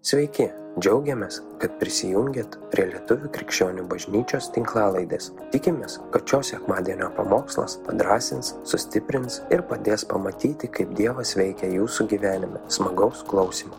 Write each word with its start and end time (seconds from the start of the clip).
Sveiki, 0.00 0.46
džiaugiamės, 0.80 1.42
kad 1.60 1.74
prisijungiat 1.76 2.54
prie 2.72 2.86
Lietuvių 2.88 3.28
krikščionių 3.34 3.82
bažnyčios 3.84 4.46
tinklalaidės. 4.54 5.26
Tikimės, 5.52 5.98
kad 6.14 6.24
šios 6.24 6.54
sekmadienio 6.54 7.10
pamokslas 7.18 7.74
padrasins, 7.84 8.54
sustiprins 8.64 9.42
ir 9.52 9.60
padės 9.68 10.06
pamatyti, 10.08 10.70
kaip 10.72 10.94
Dievas 10.96 11.34
veikia 11.36 11.68
jūsų 11.74 12.06
gyvenime. 12.14 12.62
Smagaus 12.72 13.20
klausimų. 13.28 13.76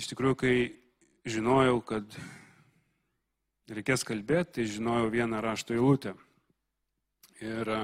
Iš 0.00 0.08
tikrųjų, 0.14 0.38
kai 0.40 0.54
žinojau, 1.28 1.82
kad 1.90 2.16
reikės 3.68 4.06
kalbėti, 4.08 4.54
tai 4.56 4.66
žinojau 4.72 5.10
vieną 5.18 5.42
rašto 5.44 5.76
eilutę. 5.76 6.14
Ir 7.44 7.68
e, 7.76 7.82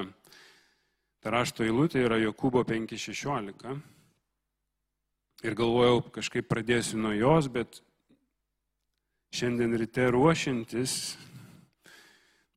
ta 1.20 1.36
rašto 1.36 1.68
eilutė 1.68 2.00
yra 2.09 2.16
Jokūbo 2.23 2.64
5.16 2.64 3.77
ir 5.46 5.54
galvojau, 5.54 6.00
kažkaip 6.14 6.48
pradėsiu 6.50 6.98
nuo 6.98 7.12
jos, 7.14 7.46
bet 7.52 7.78
šiandien 9.37 9.77
ryte 9.78 10.09
ruošiantis, 10.10 11.16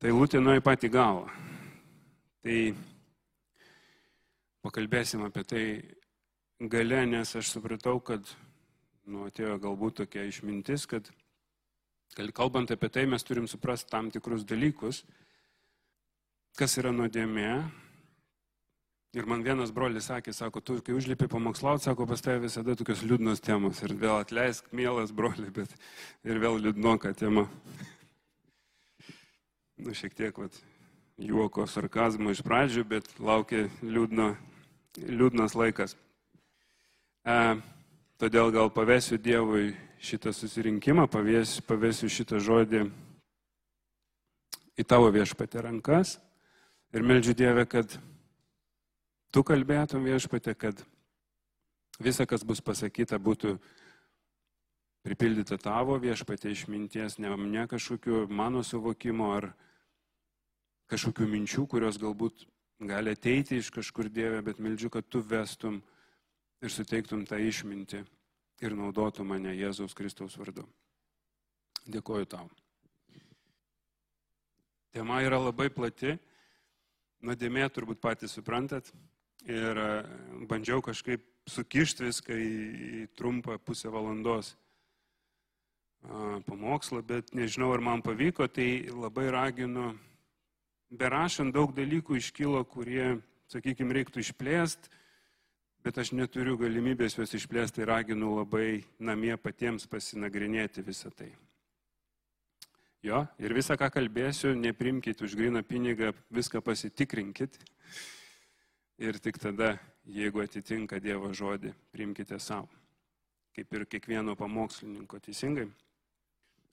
tai 0.02 0.14
lūtė 0.14 0.40
nuo 0.42 0.56
į 0.58 0.62
patį 0.64 0.90
galą. 0.90 1.28
Tai 2.40 2.56
pakalbėsim 4.64 5.22
apie 5.26 5.44
tai 5.46 5.64
gale, 6.72 7.04
nes 7.06 7.34
aš 7.36 7.52
supratau, 7.54 8.00
kad 8.02 8.26
nu, 9.06 9.26
atėjo 9.28 9.58
galbūt 9.62 10.00
tokia 10.02 10.26
išmintis, 10.26 10.88
kad 10.90 11.06
kalbant 12.34 12.72
apie 12.74 12.90
tai 12.90 13.06
mes 13.06 13.22
turim 13.26 13.46
suprasti 13.50 13.90
tam 13.92 14.10
tikrus 14.10 14.42
dalykus, 14.48 15.04
kas 16.58 16.74
yra 16.80 16.90
nuodėmė, 16.96 17.52
Ir 19.10 19.26
man 19.26 19.40
vienas 19.42 19.72
brolis 19.74 20.06
sakė, 20.06 20.30
sako, 20.30 20.60
tu 20.62 20.76
kai 20.86 20.94
užlipi 20.94 21.26
pamokslauti, 21.26 21.82
sako, 21.82 22.04
pas 22.06 22.20
tave 22.22 22.44
visada 22.44 22.76
tokios 22.78 23.00
liūdnos 23.02 23.40
temos. 23.42 23.80
Ir 23.82 23.96
vėl 23.98 24.20
atleisk, 24.20 24.68
mielas 24.70 25.10
broli, 25.10 25.48
bet 25.50 25.72
ir 26.22 26.38
vėl 26.38 26.60
liūdnoka 26.62 27.10
tema. 27.18 27.48
Nu, 29.82 29.94
šiek 29.98 30.14
tiek, 30.14 30.38
vat, 30.38 30.54
juoko, 31.18 31.66
sarkazmo 31.66 32.30
iš 32.30 32.44
pradžių, 32.46 32.84
bet 32.86 33.08
laukia 33.18 33.64
liūdno, 33.82 34.28
liūdnas 35.02 35.56
laikas. 35.58 35.96
E, 37.26 37.36
todėl 38.22 38.52
gal 38.54 38.70
pavėsiu 38.70 39.18
Dievui 39.18 39.72
šitą 39.98 40.30
susirinkimą, 40.36 41.08
pavėsiu, 41.10 41.64
pavėsiu 41.66 42.12
šitą 42.12 42.38
žodį 42.38 42.84
į 44.78 44.86
tavo 44.86 45.10
viešpatę 45.10 45.66
rankas 45.66 46.14
ir 46.94 47.02
meldžiu 47.02 47.34
Dievę, 47.34 47.66
kad 47.66 47.98
tu 49.30 49.42
kalbėtum 49.46 50.04
viešpatė, 50.06 50.54
kad 50.58 50.82
visa, 52.02 52.26
kas 52.26 52.44
bus 52.46 52.62
pasakyta, 52.64 53.18
būtų 53.18 53.56
pripildyta 55.06 55.58
tavo 55.60 55.96
viešpatė 56.00 56.52
išminties, 56.52 57.18
ne, 57.18 57.32
ne 57.36 57.66
kažkokiu 57.70 58.26
mano 58.28 58.62
suvokimo 58.66 59.30
ar 59.36 59.50
kažkokių 60.90 61.28
minčių, 61.30 61.66
kurios 61.70 62.00
galbūt 62.00 62.44
gali 62.80 63.14
ateiti 63.14 63.60
iš 63.60 63.70
kažkur 63.72 64.10
Dieve, 64.10 64.40
bet 64.42 64.58
meldžiu, 64.58 64.90
kad 64.90 65.06
tu 65.08 65.22
vestum 65.22 65.80
ir 66.60 66.72
suteiktum 66.72 67.24
tą 67.28 67.38
išmintį 67.40 68.02
ir 68.60 68.76
naudotum 68.76 69.30
mane 69.32 69.54
Jėzaus 69.56 69.94
Kristaus 69.96 70.36
vardu. 70.40 70.66
Dėkoju 71.88 72.28
tau. 72.28 72.48
Tema 74.90 75.20
yra 75.22 75.38
labai 75.38 75.70
plati, 75.70 76.16
nuodėmė 77.22 77.68
turbūt 77.70 78.00
patys 78.02 78.34
suprantat, 78.34 78.90
ir 79.48 79.80
e, 79.80 79.90
bandžiau 80.50 80.82
kažkaip 80.84 81.24
sukišti 81.50 82.08
viską 82.08 82.36
į, 82.36 82.50
į 83.00 83.06
trumpą 83.18 83.58
pusę 83.58 83.90
valandos 83.92 84.54
pamokslą, 86.46 87.02
bet 87.04 87.34
nežinau, 87.36 87.72
ar 87.74 87.82
man 87.84 88.02
pavyko, 88.02 88.46
tai 88.48 88.88
labai 88.88 89.28
raginu, 89.32 89.90
berašant 90.90 91.52
daug 91.54 91.74
dalykų 91.76 92.16
iškilo, 92.16 92.62
kurie, 92.64 93.20
sakykime, 93.52 93.92
reiktų 93.98 94.24
išplėsti, 94.24 94.88
bet 95.84 95.98
aš 96.00 96.12
neturiu 96.12 96.56
galimybės 96.60 97.18
juos 97.18 97.34
išplėsti, 97.36 97.80
tai 97.80 97.88
raginu 97.88 98.34
labai 98.38 98.82
namie 98.98 99.36
patiems 99.36 99.86
pasinagrinėti 99.88 100.84
visą 100.84 101.12
tai. 101.12 101.30
Jo, 103.04 103.22
ir 103.40 103.54
visą, 103.56 103.78
ką 103.80 103.88
kalbėsiu, 103.92 104.52
neprimkite 104.56 105.24
už 105.24 105.36
griną 105.36 105.62
pinigą, 105.64 106.12
viską 106.32 106.60
pasitikrinkit 106.60 107.56
ir 109.00 109.18
tik 109.18 109.38
tada, 109.40 109.74
jeigu 110.04 110.42
atitinka 110.44 111.00
Dievo 111.00 111.32
žodį, 111.32 111.72
priimkite 111.92 112.38
savo. 112.38 112.68
Kaip 113.56 113.72
ir 113.74 113.86
kiekvieno 113.88 114.36
pamokslininko 114.38 115.18
teisingai. 115.24 115.66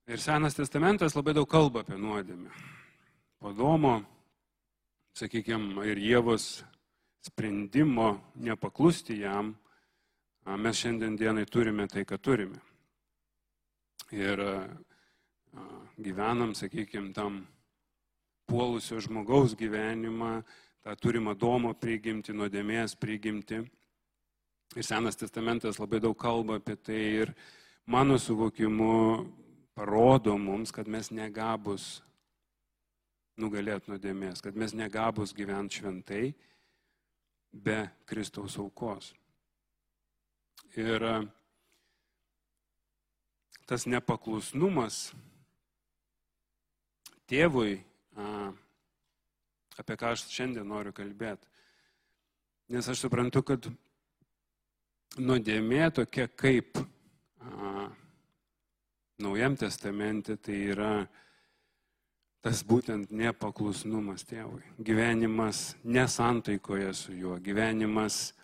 Ir 0.07 0.21
Senas 0.23 0.55
testamentas 0.55 1.15
labai 1.15 1.33
daug 1.35 1.47
kalba 1.49 1.81
apie 1.83 1.97
nuodėmę. 1.99 2.51
Podomo, 3.39 4.01
sakykime, 5.17 5.83
ir 5.87 5.99
Dievos 5.99 6.63
sprendimo 7.25 8.13
nepaklusti 8.35 9.19
jam, 9.21 9.55
mes 10.47 10.79
šiandien 10.79 11.17
dienai 11.19 11.45
turime 11.45 11.87
tai, 11.91 12.05
ką 12.07 12.19
turime. 12.23 12.61
Ir 14.15 14.39
gyvenam, 15.99 16.53
sakykime, 16.55 17.11
tam 17.13 17.41
puolusio 18.47 19.01
žmogaus 19.03 19.57
gyvenimą, 19.59 20.39
tą 20.87 20.95
turimą 20.95 21.33
domo 21.35 21.73
prigimti, 21.75 22.31
nuodėmės 22.31 22.93
prigimti. 22.95 23.57
Ir 24.79 24.85
Senas 24.87 25.19
testamentas 25.19 25.81
labai 25.81 25.99
daug 25.99 26.15
kalba 26.15 26.61
apie 26.61 26.77
tai 26.79 26.99
ir 27.23 27.33
mano 27.83 28.15
suvokimu 28.15 29.25
parodo 29.75 30.37
mums, 30.39 30.71
kad 30.71 30.87
mes 30.87 31.11
negabus 31.11 31.97
nugalėti 33.35 33.91
nuodėmės, 33.91 34.39
kad 34.39 34.55
mes 34.55 34.71
negabus 34.79 35.35
gyventi 35.35 35.81
šventai 35.81 36.23
be 37.51 37.81
Kristaus 38.07 38.55
aukos. 38.55 39.11
Ir 40.79 41.03
tas 43.67 43.83
nepaklusnumas 43.91 45.09
tėvui, 47.27 47.81
apie 49.79 49.97
ką 49.99 50.13
aš 50.15 50.25
šiandien 50.31 50.67
noriu 50.67 50.93
kalbėti. 50.95 51.47
Nes 52.73 52.87
aš 52.89 53.05
suprantu, 53.05 53.43
kad 53.47 53.69
nuodėmė 55.17 55.87
tokia 55.95 56.27
kaip 56.27 56.81
a, 56.81 57.87
Naujam 59.17 59.55
testamente 59.57 60.35
tai 60.37 60.57
yra 60.69 60.91
tas 62.45 62.59
būtent 62.61 63.09
nepaklusnumas 63.09 64.21
tėvui. 64.29 64.61
Gyvenimas 64.77 65.73
nesantaikoje 65.81 66.91
su 66.93 67.15
juo, 67.17 67.39
gyvenimas 67.41 68.35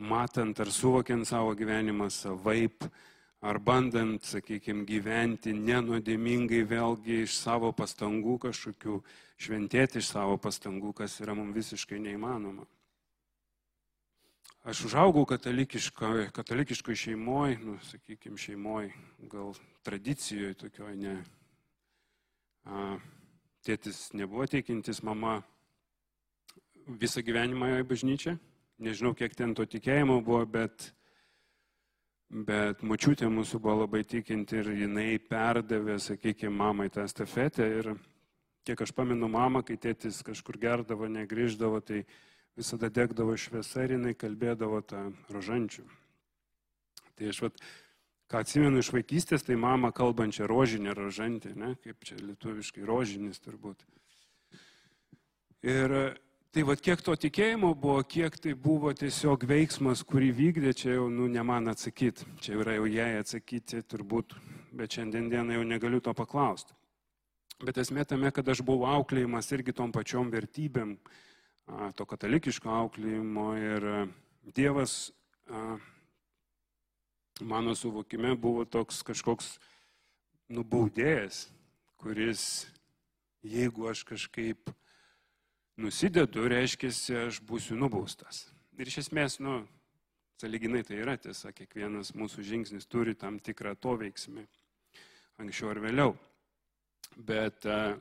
matant 0.00 0.62
ar 0.64 0.72
suvokiant 0.72 1.28
savo 1.28 1.52
gyvenimą 1.52 2.08
savaip, 2.08 2.88
ar 3.46 3.58
bandant, 3.62 4.22
sakykime, 4.26 4.84
gyventi 4.88 5.52
nenuodėmingai 5.54 6.64
vėlgi 6.66 7.22
iš 7.24 7.36
savo 7.38 7.70
pastangų 7.76 8.40
kažkokių, 8.48 8.96
šventėti 9.38 10.00
iš 10.02 10.10
savo 10.16 10.38
pastangų, 10.42 10.94
kas 11.02 11.20
yra 11.22 11.36
mums 11.38 11.54
visiškai 11.54 12.00
neįmanoma. 12.02 12.66
Aš 14.66 14.80
užaugau 14.88 15.22
katalikiškoje 15.30 16.32
katalikiško 16.34 16.94
šeimoje, 16.98 17.60
nu, 17.62 17.76
sakykime, 17.86 18.38
šeimoje, 18.40 18.90
gal 19.30 19.54
tradicijoje 19.86 20.56
tokioje, 20.64 20.96
ne. 20.98 21.14
A, 22.66 22.96
tėtis 23.62 24.08
nebuvo 24.18 24.48
teikintis, 24.50 25.04
mama 25.06 25.38
visą 26.86 27.22
gyvenimą 27.22 27.76
į 27.78 27.86
bažnyčią. 27.86 28.34
Nežinau, 28.82 29.14
kiek 29.14 29.38
ten 29.38 29.54
to 29.54 29.62
tikėjimo 29.70 30.18
buvo, 30.26 30.42
bet 30.50 30.90
Bet 32.26 32.82
mačiutė 32.82 33.28
mūsų 33.30 33.60
buvo 33.62 33.84
labai 33.84 34.02
tikinti 34.02 34.58
ir 34.58 34.72
jinai 34.74 35.18
perdavė, 35.22 36.00
sakykime, 36.02 36.50
mamai 36.50 36.88
tą 36.90 37.04
stafetę. 37.06 37.66
Ir 37.78 37.92
kiek 38.66 38.82
aš 38.82 38.90
pamenu 38.96 39.28
mamą, 39.30 39.62
kai 39.62 39.76
tėtis 39.78 40.24
kažkur 40.26 40.58
gerdavo, 40.58 41.06
negryždavo, 41.06 41.78
tai 41.86 42.02
visada 42.58 42.90
degdavo 42.90 43.36
šviesa 43.38 43.84
ir 43.86 43.94
jinai 43.94 44.16
kalbėdavo 44.18 44.82
tą 44.82 45.04
rožančių. 45.30 45.86
Tai 47.16 47.30
aš 47.30 47.42
vat, 47.46 47.62
ką 48.26 48.42
atsimenu 48.42 48.82
iš 48.82 48.90
vaikystės, 48.96 49.46
tai 49.46 49.54
mama 49.60 49.92
kalbančią 49.94 50.48
rožinę 50.50 50.96
rožantį, 50.98 51.54
ne, 51.54 51.74
kaip 51.84 52.02
čia 52.04 52.18
lietuviškai 52.18 52.82
rožinis 52.90 53.38
turbūt. 53.44 53.86
Ir 55.62 55.94
Tai 56.54 56.62
vad 56.64 56.80
kiek 56.80 57.02
to 57.04 57.12
tikėjimo 57.20 57.74
buvo, 57.76 58.00
kiek 58.06 58.38
tai 58.40 58.54
buvo 58.56 58.92
tiesiog 58.96 59.44
veiksmas, 59.48 60.02
kurį 60.08 60.30
vykdė, 60.38 60.72
čia 60.72 60.94
jau 60.94 61.08
nu, 61.12 61.26
ne 61.28 61.42
man 61.44 61.68
atsakyti, 61.68 62.24
čia 62.40 62.56
yra 62.62 62.78
jau 62.78 62.86
jai 62.88 63.10
atsakyti 63.20 63.82
turbūt, 63.84 64.32
bet 64.76 64.96
šiandien 64.96 65.28
dieną 65.32 65.58
jau 65.58 65.66
negaliu 65.68 66.00
to 66.00 66.14
paklausti. 66.16 66.72
Bet 67.60 67.78
esmė 67.80 68.04
tame, 68.08 68.30
kad 68.32 68.48
aš 68.48 68.60
buvau 68.64 68.88
auklėjimas 68.98 69.50
irgi 69.56 69.74
tom 69.76 69.92
pačiom 69.92 70.30
vertybėm, 70.32 70.96
to 71.96 72.06
katalikiško 72.08 72.70
auklėjimo 72.70 73.46
ir 73.58 73.86
Dievas 74.56 75.10
mano 77.40 77.74
suvokime 77.74 78.36
buvo 78.38 78.64
toks 78.64 79.02
kažkoks 79.02 79.56
nubaudėjas, 80.52 81.46
kuris, 81.98 82.66
jeigu 83.42 83.88
aš 83.90 84.04
kažkaip 84.06 84.70
nusidedu, 85.80 86.46
reiškia, 86.48 86.90
aš 87.26 87.40
būsiu 87.44 87.76
nubaustas. 87.78 88.46
Ir 88.76 88.88
iš 88.90 89.06
esmės, 89.06 89.38
nu, 89.40 89.62
saliginai 90.40 90.82
tai 90.84 91.00
yra 91.00 91.16
tiesa, 91.20 91.52
kiekvienas 91.56 92.12
mūsų 92.16 92.44
žingsnis 92.44 92.88
turi 92.88 93.16
tam 93.16 93.38
tikrą 93.40 93.74
to 93.80 93.96
veiksmį, 94.00 94.44
anksčiau 95.40 95.72
ar 95.72 95.80
vėliau. 95.84 96.16
Bet, 97.16 97.64
e, 97.64 97.96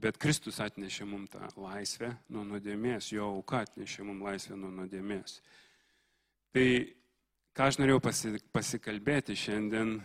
bet 0.00 0.18
Kristus 0.20 0.60
atnešė 0.60 1.06
mums 1.08 1.32
tą 1.32 1.48
laisvę 1.56 2.12
nuo 2.28 2.44
nuodėmės, 2.44 3.12
jo 3.12 3.30
auka 3.38 3.62
atnešė 3.64 4.04
mums 4.04 4.24
laisvę 4.26 4.56
nuo 4.60 4.72
nuodėmės. 4.80 5.40
Tai 6.52 6.68
ką 7.56 7.68
aš 7.68 7.78
norėjau 7.80 8.02
pasikalbėti 8.52 9.36
šiandien, 9.36 9.98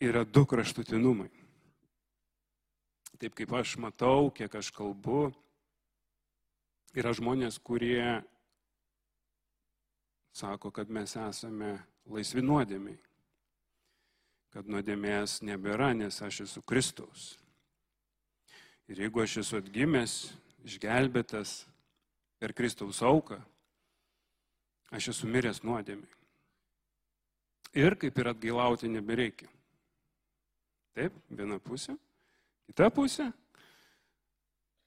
yra 0.00 0.24
du 0.24 0.44
kraštutinumai. 0.48 1.30
Taip 3.16 3.36
kaip 3.36 3.52
aš 3.56 3.76
matau, 3.80 4.28
kiek 4.32 4.52
aš 4.58 4.68
kalbu, 4.76 5.30
yra 6.96 7.12
žmonės, 7.12 7.58
kurie 7.60 8.22
sako, 10.36 10.70
kad 10.72 10.88
mes 10.92 11.12
esame 11.16 11.76
laisvi 12.08 12.44
nuodėmiai, 12.44 12.96
kad 14.54 14.68
nuodėmės 14.68 15.42
nebėra, 15.44 15.92
nes 15.96 16.20
aš 16.24 16.42
esu 16.46 16.62
Kristaus. 16.64 17.34
Ir 18.88 19.02
jeigu 19.04 19.20
aš 19.20 19.40
esu 19.42 19.60
atgimęs, 19.60 20.16
išgelbėtas 20.64 21.64
per 22.40 22.54
Kristaus 22.56 23.02
auką, 23.04 23.40
aš 24.94 25.10
esu 25.12 25.28
miręs 25.28 25.60
nuodėmiai. 25.66 26.12
Ir 27.76 27.98
kaip 28.00 28.16
ir 28.16 28.30
atgailauti 28.32 28.88
nebereikia. 28.88 29.50
Taip, 30.96 31.16
viena 31.28 31.58
pusė. 31.60 31.92
Kita 32.70 32.88
pusė 32.88 33.26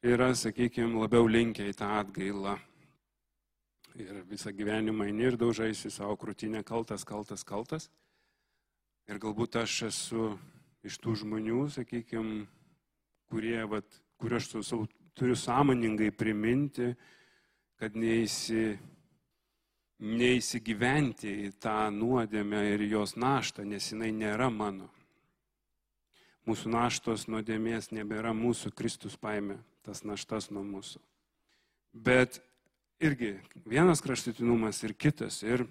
yra, 0.01 0.31
sakykime, 0.35 0.95
labiau 1.01 1.27
linkę 1.27 1.65
į 1.67 1.75
tą 1.75 1.89
atgailą 1.99 2.55
ir 3.99 4.21
visą 4.29 4.53
gyvenimą 4.55 5.09
eini 5.09 5.25
ir 5.27 5.37
daužaisi 5.39 5.91
savo 5.91 6.15
krūtinę 6.19 6.63
kaltas, 6.63 7.03
kaltas, 7.03 7.43
kaltas. 7.43 7.89
Ir 9.09 9.19
galbūt 9.19 9.57
aš 9.59 9.73
esu 9.89 10.27
iš 10.85 10.99
tų 11.03 11.17
žmonių, 11.23 11.65
sakykime, 11.73 12.45
kurie, 13.27 13.59
vat, 13.67 13.87
kur 14.21 14.37
aš 14.37 14.53
savo, 14.61 14.85
turiu 15.17 15.35
sąmoningai 15.35 16.13
priminti, 16.15 16.93
kad 17.79 17.97
neįsi, 17.97 18.77
neįsigyventi 19.99 21.33
į 21.49 21.51
tą 21.59 21.89
nuodėmę 21.91 22.61
ir 22.71 22.85
jos 22.87 23.17
naštą, 23.19 23.67
nes 23.67 23.91
jinai 23.91 24.13
nėra 24.15 24.47
mano. 24.53 24.87
Mūsų 26.47 26.71
naštos 26.71 27.27
nuodėmės 27.27 27.91
nebėra 27.91 28.31
mūsų, 28.37 28.71
Kristus 28.77 29.19
paėmė 29.19 29.59
tas 29.85 30.03
naštas 30.07 30.49
nuo 30.51 30.63
mūsų. 30.65 31.01
Bet 31.93 32.41
irgi 32.99 33.37
vienas 33.65 34.03
kraštutinumas 34.03 34.83
ir 34.83 34.93
kitas. 34.93 35.41
Ir 35.43 35.65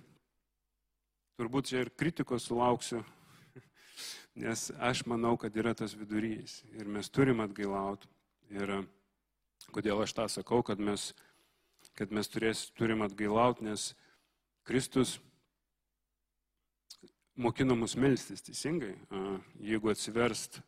turbūt 1.38 1.70
čia 1.70 1.84
ir 1.84 1.92
kritikos 1.94 2.48
sulauksiu, 2.48 3.04
nes 4.42 4.68
aš 4.80 5.04
manau, 5.06 5.36
kad 5.40 5.54
yra 5.56 5.74
tas 5.76 5.94
vidurys 5.98 6.62
ir 6.74 6.88
mes 6.88 7.10
turim 7.12 7.44
atgailauti. 7.44 8.08
Ir 8.48 8.80
kodėl 9.74 10.02
aš 10.02 10.16
tą 10.16 10.26
sakau, 10.32 10.62
kad 10.64 10.80
mes, 10.80 11.12
kad 11.98 12.12
mes 12.14 12.30
turės, 12.32 12.68
turim 12.78 13.04
atgailauti, 13.04 13.66
nes 13.68 13.92
Kristus 14.68 15.18
mokino 17.38 17.76
mus 17.78 17.94
melstis 17.96 18.42
teisingai. 18.42 18.96
Jeigu 19.62 19.92
atsiverst 19.92 20.62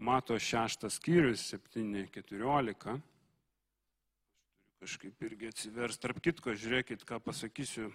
Mato 0.00 0.38
šeštas 0.40 0.94
skyrius 0.96 1.42
7.14, 1.52 3.00
kažkaip 4.80 5.24
irgi 5.28 5.50
atsivers. 5.52 5.98
Tarp 6.00 6.22
kitko, 6.24 6.54
žiūrėkit, 6.56 7.04
ką 7.04 7.18
pasakysiu. 7.20 7.90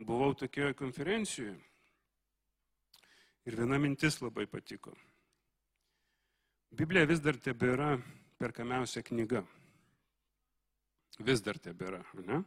Buvau 0.00 0.32
tokioje 0.34 0.72
konferencijoje 0.74 1.52
ir 3.44 3.56
viena 3.60 3.76
mintis 3.78 4.16
labai 4.22 4.46
patiko. 4.48 4.94
Biblija 6.72 7.06
vis 7.12 7.20
dar 7.20 7.36
tebėra 7.36 7.92
perkamiausia 8.40 9.04
knyga. 9.04 9.44
Vis 11.20 11.44
dar 11.44 11.60
tebėra, 11.60 12.00
ne? 12.24 12.40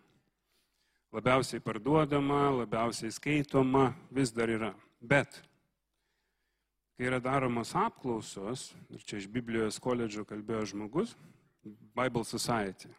Labiausiai 1.14 1.62
parduodama, 1.64 2.50
labiausiai 2.64 3.14
skaitoma, 3.14 3.92
vis 4.12 4.34
dar 4.36 4.50
yra. 4.52 4.74
Bet, 5.00 5.38
kai 6.98 7.10
yra 7.10 7.22
daromos 7.22 7.76
apklausos, 7.78 8.72
ir 8.90 9.04
čia 9.06 9.22
iš 9.22 9.28
Biblijos 9.30 9.78
koledžo 9.80 10.26
kalbėjo 10.26 10.72
žmogus, 10.74 11.14
Bible 11.94 12.26
Society, 12.26 12.90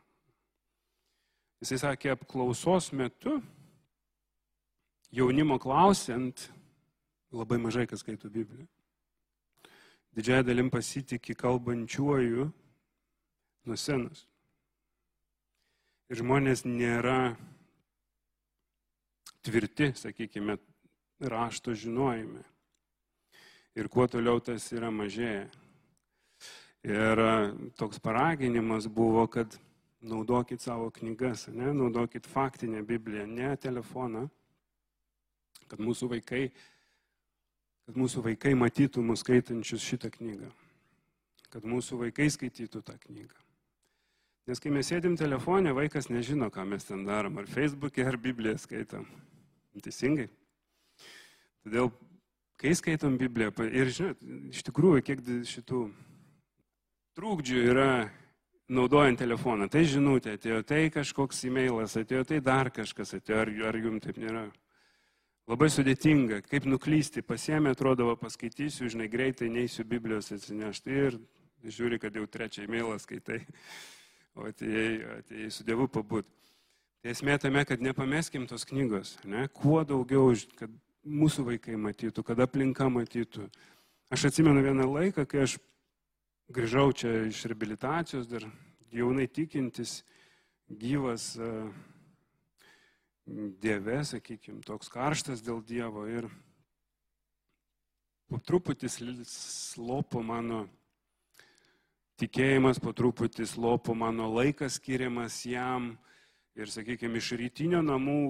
Jisai 1.59 1.81
sakė, 1.83 2.13
apklausos 2.15 2.93
metu 2.95 3.41
jaunimo 5.11 5.57
klausiant, 5.59 6.45
labai 7.35 7.59
mažai 7.59 7.87
kas 7.91 8.05
skaito 8.05 8.31
Bibliją. 8.31 8.67
Didžiąją 10.15 10.45
dalim 10.47 10.71
pasitikė 10.71 11.35
kalbančiuoju 11.39 12.47
nuo 13.67 13.79
senos. 13.79 14.23
Ir 16.09 16.23
žmonės 16.23 16.63
nėra 16.65 17.35
tvirti, 19.43 19.91
sakykime, 19.99 20.57
rašto 21.27 21.75
žinojime. 21.75 22.45
Ir 23.79 23.87
kuo 23.87 24.09
toliau 24.11 24.41
tas 24.43 24.65
yra 24.75 24.91
mažėja. 24.91 25.47
Ir 26.89 27.21
toks 27.79 28.01
paraginimas 28.03 28.89
buvo, 28.91 29.23
kad 29.31 29.55
naudokit 30.03 30.63
savo 30.63 30.91
knygas, 30.95 31.47
ne? 31.55 31.73
naudokit 31.73 32.27
faktinę 32.27 32.83
Bibliją, 32.83 33.27
ne 33.27 33.53
telefoną, 33.57 34.25
kad 35.69 35.83
mūsų 35.83 36.09
vaikai, 36.15 36.49
kad 37.87 37.99
mūsų 37.99 38.25
vaikai 38.25 38.55
matytų 38.59 39.05
mus 39.05 39.23
skaitančius 39.23 39.85
šitą 39.85 40.11
knygą, 40.15 40.51
kad 41.53 41.67
mūsų 41.67 42.01
vaikai 42.03 42.31
skaitytų 42.35 42.83
tą 42.83 42.97
knygą. 43.07 43.47
Nes 44.49 44.63
kai 44.65 44.73
mes 44.73 44.89
sėdim 44.89 45.15
telefonė, 45.21 45.75
vaikas 45.77 46.09
nežino, 46.09 46.49
ką 46.51 46.65
mes 46.67 46.87
ten 46.89 47.03
darom, 47.05 47.37
ar 47.39 47.47
Facebook'e, 47.51 48.07
ar 48.09 48.17
Bibliją 48.17 48.57
skaitom. 48.59 49.05
Teisingai. 49.79 50.31
Todėl, 51.63 51.91
kai 52.59 52.75
skaitom 52.75 53.19
Bibliją, 53.21 53.53
ir 53.71 53.91
žinot, 53.95 54.23
iš 54.53 54.65
tikrųjų, 54.67 55.03
kiek 55.07 55.23
šitų 55.47 55.83
trūkdžių 57.19 57.61
yra 57.73 57.91
naudojant 58.69 59.19
telefoną. 59.23 59.69
Tai 59.73 59.83
žinutė 59.89 60.37
atėjo, 60.37 60.63
tai 60.67 60.87
kažkoks 60.95 61.45
e-mailas 61.49 61.97
atėjo, 61.99 62.25
tai 62.29 62.41
dar 62.45 62.71
kažkas 62.75 63.15
atėjo, 63.17 63.45
ar, 63.45 63.53
ar 63.71 63.79
jums 63.81 64.05
taip 64.05 64.19
nėra. 64.23 64.49
Labai 65.49 65.71
sudėtinga, 65.73 66.43
kaip 66.45 66.67
nuklysti, 66.69 67.23
pasiemė, 67.25 67.73
atrodo, 67.73 68.11
paskaitysiu, 68.21 68.91
žinai, 68.93 69.07
greitai 69.09 69.49
neįsiu 69.49 69.87
Biblijos 69.89 70.29
atsinešti 70.35 70.99
ir 71.07 71.17
žiūri, 71.65 71.97
kad 72.03 72.17
jau 72.19 72.27
trečią 72.29 72.67
e-mailą 72.67 72.99
skaitai, 73.01 73.41
o 74.37 74.45
atėjai, 74.51 74.91
atėjai 75.23 75.49
su 75.55 75.65
Dievu 75.65 75.89
pabūt. 75.89 76.29
Tai 77.01 77.15
esmė 77.15 77.39
tame, 77.41 77.63
kad 77.65 77.81
nepameskim 77.81 78.45
tos 78.51 78.67
knygos, 78.69 79.15
ne? 79.25 79.47
kuo 79.57 79.81
daugiau, 79.89 80.35
kad 80.59 80.75
mūsų 81.07 81.45
vaikai 81.53 81.77
matytų, 81.79 82.25
kad 82.27 82.41
aplinka 82.43 82.89
matytų. 82.91 83.49
Aš 84.11 84.29
atsimenu 84.31 84.63
vieną 84.65 84.87
laiką, 84.89 85.27
kai 85.29 85.45
aš 85.45 85.59
grįžau 86.49 86.91
čia 86.97 87.13
iš 87.29 87.45
rehabilitacijos, 87.45 88.29
dar 88.31 88.47
jaunai 88.93 89.29
tikintis, 89.29 90.03
gyvas 90.69 91.35
e, 91.37 91.53
Dieve, 93.29 94.01
sakykime, 94.09 94.63
toks 94.65 94.89
karštas 94.89 95.43
dėl 95.45 95.61
Dievo 95.61 96.07
ir 96.09 96.31
po 98.29 98.41
truputį 98.41 98.89
slopo 99.29 100.23
mano 100.25 100.63
tikėjimas, 102.21 102.81
po 102.81 102.95
truputį 102.97 103.45
slopo 103.47 103.93
mano 103.95 104.31
laikas 104.33 104.79
skiriamas 104.81 105.43
jam 105.45 105.93
ir, 106.57 106.73
sakykime, 106.73 107.21
iš 107.21 107.35
rytinio 107.37 107.83
namų 107.85 108.23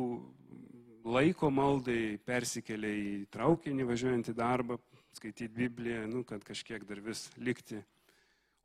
laiko 1.09 1.51
maldai 1.51 2.19
persikėlė 2.29 2.91
į 3.03 3.13
traukinį 3.33 3.87
važiuojant 3.89 4.33
į 4.33 4.35
darbą, 4.39 4.79
skaityti 5.17 5.49
Bibliją, 5.55 6.05
nu, 6.11 6.25
kad 6.29 6.45
kažkiek 6.47 6.85
dar 6.87 7.01
vis 7.03 7.27
likti 7.41 7.81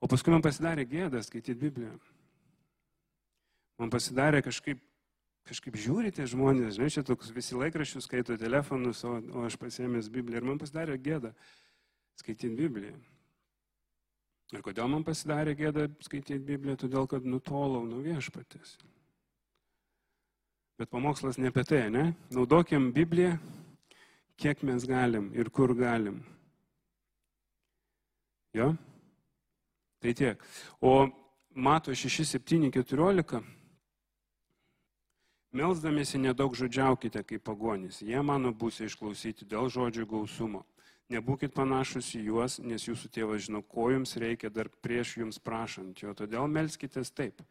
O 0.03 0.07
paskui 0.11 0.33
man 0.33 0.43
pasidarė 0.43 0.83
gėda 0.83 1.21
skaityti 1.23 1.55
Bibliją. 1.61 1.93
Man 3.79 3.91
pasidarė 3.93 4.41
kažkaip, 4.43 4.81
kažkaip 5.47 5.77
žiūrite 5.79 6.25
žmonės, 6.27 6.75
žinai, 6.75 6.89
čia 6.91 7.05
toks 7.07 7.31
visi 7.31 7.55
laikraščius 7.55 8.09
skaito 8.09 8.35
telefonus, 8.39 9.05
o, 9.07 9.15
o 9.31 9.45
aš 9.47 9.55
pasėmęs 9.61 10.11
Bibliją. 10.11 10.41
Ir 10.41 10.49
man 10.49 10.59
pasidarė 10.59 10.97
gėda 10.99 11.31
skaityti 12.19 12.51
Bibliją. 12.59 12.97
Ir 14.53 14.65
kodėl 14.65 14.91
man 14.91 15.07
pasidarė 15.07 15.55
gėda 15.57 15.87
skaityti 16.03 16.41
Bibliją? 16.51 16.81
Todėl, 16.83 17.07
kad 17.15 17.23
nutolau 17.23 17.85
nuo 17.87 18.03
viešpatės. 18.03 18.75
Bet 20.77 20.89
pamokslas 20.89 21.37
ne 21.37 21.51
apie 21.53 21.63
tai, 21.69 21.89
ne? 21.93 22.13
Naudokim 22.33 22.91
Bibliją 22.93 23.37
kiek 24.37 24.63
mes 24.63 24.85
galim 24.89 25.29
ir 25.33 25.49
kur 25.49 25.75
galim. 25.77 26.23
Jo? 28.53 28.73
Tai 30.01 30.13
tiek. 30.13 30.41
O 30.81 31.09
mato 31.55 31.93
6, 31.95 32.25
7, 32.25 32.71
14. 32.71 33.41
Melsdamėsi 35.53 36.17
nedaug 36.17 36.55
žodžiaukite 36.57 37.21
kaip 37.29 37.43
pagonys. 37.45 38.01
Jie 38.01 38.21
mano 38.25 38.51
bus 38.51 38.79
išklausyti 38.81 39.45
dėl 39.45 39.69
žodžių 39.69 40.07
gausumo. 40.09 40.63
Nebūkit 41.13 41.53
panašus 41.53 42.15
į 42.17 42.23
juos, 42.31 42.57
nes 42.63 42.87
jūsų 42.87 43.09
tėvas 43.13 43.45
žino, 43.45 43.61
ko 43.61 43.91
jums 43.93 44.15
reikia 44.17 44.49
dar 44.49 44.71
prieš 44.81 45.17
jums 45.19 45.37
prašant 45.37 46.01
jo. 46.01 46.13
Todėl 46.17 46.49
melskitės 46.49 47.13
taip. 47.13 47.43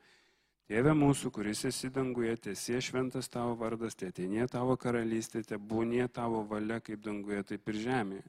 Tėve 0.71 0.93
mūsų, 0.95 1.33
kuris 1.35 1.65
esi 1.69 1.91
danguje, 1.91 2.37
tiesie 2.47 2.79
šventas 2.81 3.29
tavo 3.33 3.57
vardas, 3.59 3.97
tėtinė 3.99 4.47
tavo 4.51 4.77
karalystė, 4.79 5.43
tebūnie 5.47 6.07
tavo 6.09 6.45
valia 6.49 6.79
kaip 6.81 7.03
danguje, 7.03 7.43
taip 7.51 7.73
ir 7.73 7.81
žemėje. 7.83 8.29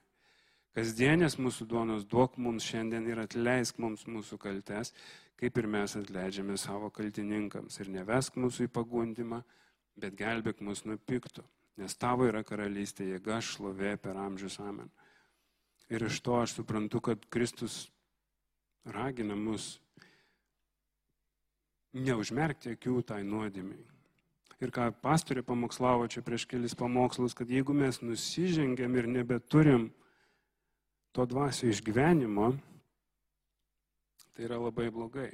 Kasdienės 0.74 1.38
mūsų 1.38 1.68
duonos 1.70 2.08
duok 2.10 2.40
mums 2.42 2.66
šiandien 2.66 3.06
ir 3.06 3.20
atleisk 3.22 3.78
mums 3.78 4.08
mūsų 4.10 4.40
kaltes, 4.42 4.90
kaip 5.38 5.60
ir 5.62 5.68
mes 5.70 5.94
atleidžiame 6.00 6.58
savo 6.58 6.90
kaltininkams. 6.90 7.78
Ir 7.84 7.92
nevesk 7.94 8.40
mūsų 8.42 8.66
į 8.66 8.72
pagundimą, 8.74 9.44
bet 10.02 10.18
gelbėk 10.18 10.64
mus 10.66 10.82
nuo 10.90 10.98
pikto, 10.98 11.46
nes 11.78 11.94
tavo 12.02 12.26
yra 12.26 12.42
karalystė, 12.42 13.06
jėga, 13.12 13.38
šlovė 13.46 13.94
per 14.02 14.18
amžius 14.18 14.58
amen. 14.66 14.90
Ir 15.94 16.08
iš 16.10 16.24
to 16.26 16.40
aš 16.42 16.58
suprantu, 16.58 17.04
kad 17.06 17.30
Kristus 17.30 17.84
ragina 18.90 19.38
mus 19.38 19.76
neužmerkti 21.94 22.74
akių 22.74 23.02
tai 23.08 23.22
nuodėmiai. 23.28 23.84
Ir 24.64 24.72
ką 24.72 24.88
pastorė 25.04 25.44
pamokslavo 25.44 26.08
čia 26.08 26.24
prieš 26.24 26.46
kelis 26.48 26.76
pamokslus, 26.78 27.36
kad 27.36 27.50
jeigu 27.52 27.74
mes 27.76 28.00
nusižengiam 28.02 28.94
ir 28.96 29.10
nebeturim 29.12 29.90
to 31.12 31.26
dvasio 31.28 31.68
išgyvenimo, 31.70 32.54
tai 34.34 34.46
yra 34.48 34.62
labai 34.62 34.88
blogai. 34.94 35.32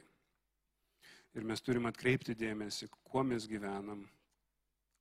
Ir 1.38 1.46
mes 1.46 1.62
turim 1.62 1.86
atkreipti 1.86 2.34
dėmesį, 2.36 2.90
kuo 3.06 3.22
mes 3.24 3.46
gyvenam, 3.48 4.02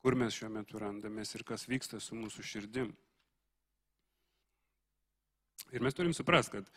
kur 0.05 0.15
mes 0.19 0.37
šiuo 0.37 0.53
metu 0.53 0.79
randamės 0.79 1.33
ir 1.35 1.47
kas 1.49 1.65
vyksta 1.71 1.99
su 2.01 2.19
mūsų 2.19 2.45
širdim. 2.45 2.93
Ir 5.73 5.83
mes 5.85 5.97
turim 5.97 6.13
suprasti, 6.17 6.61
kad 6.61 6.69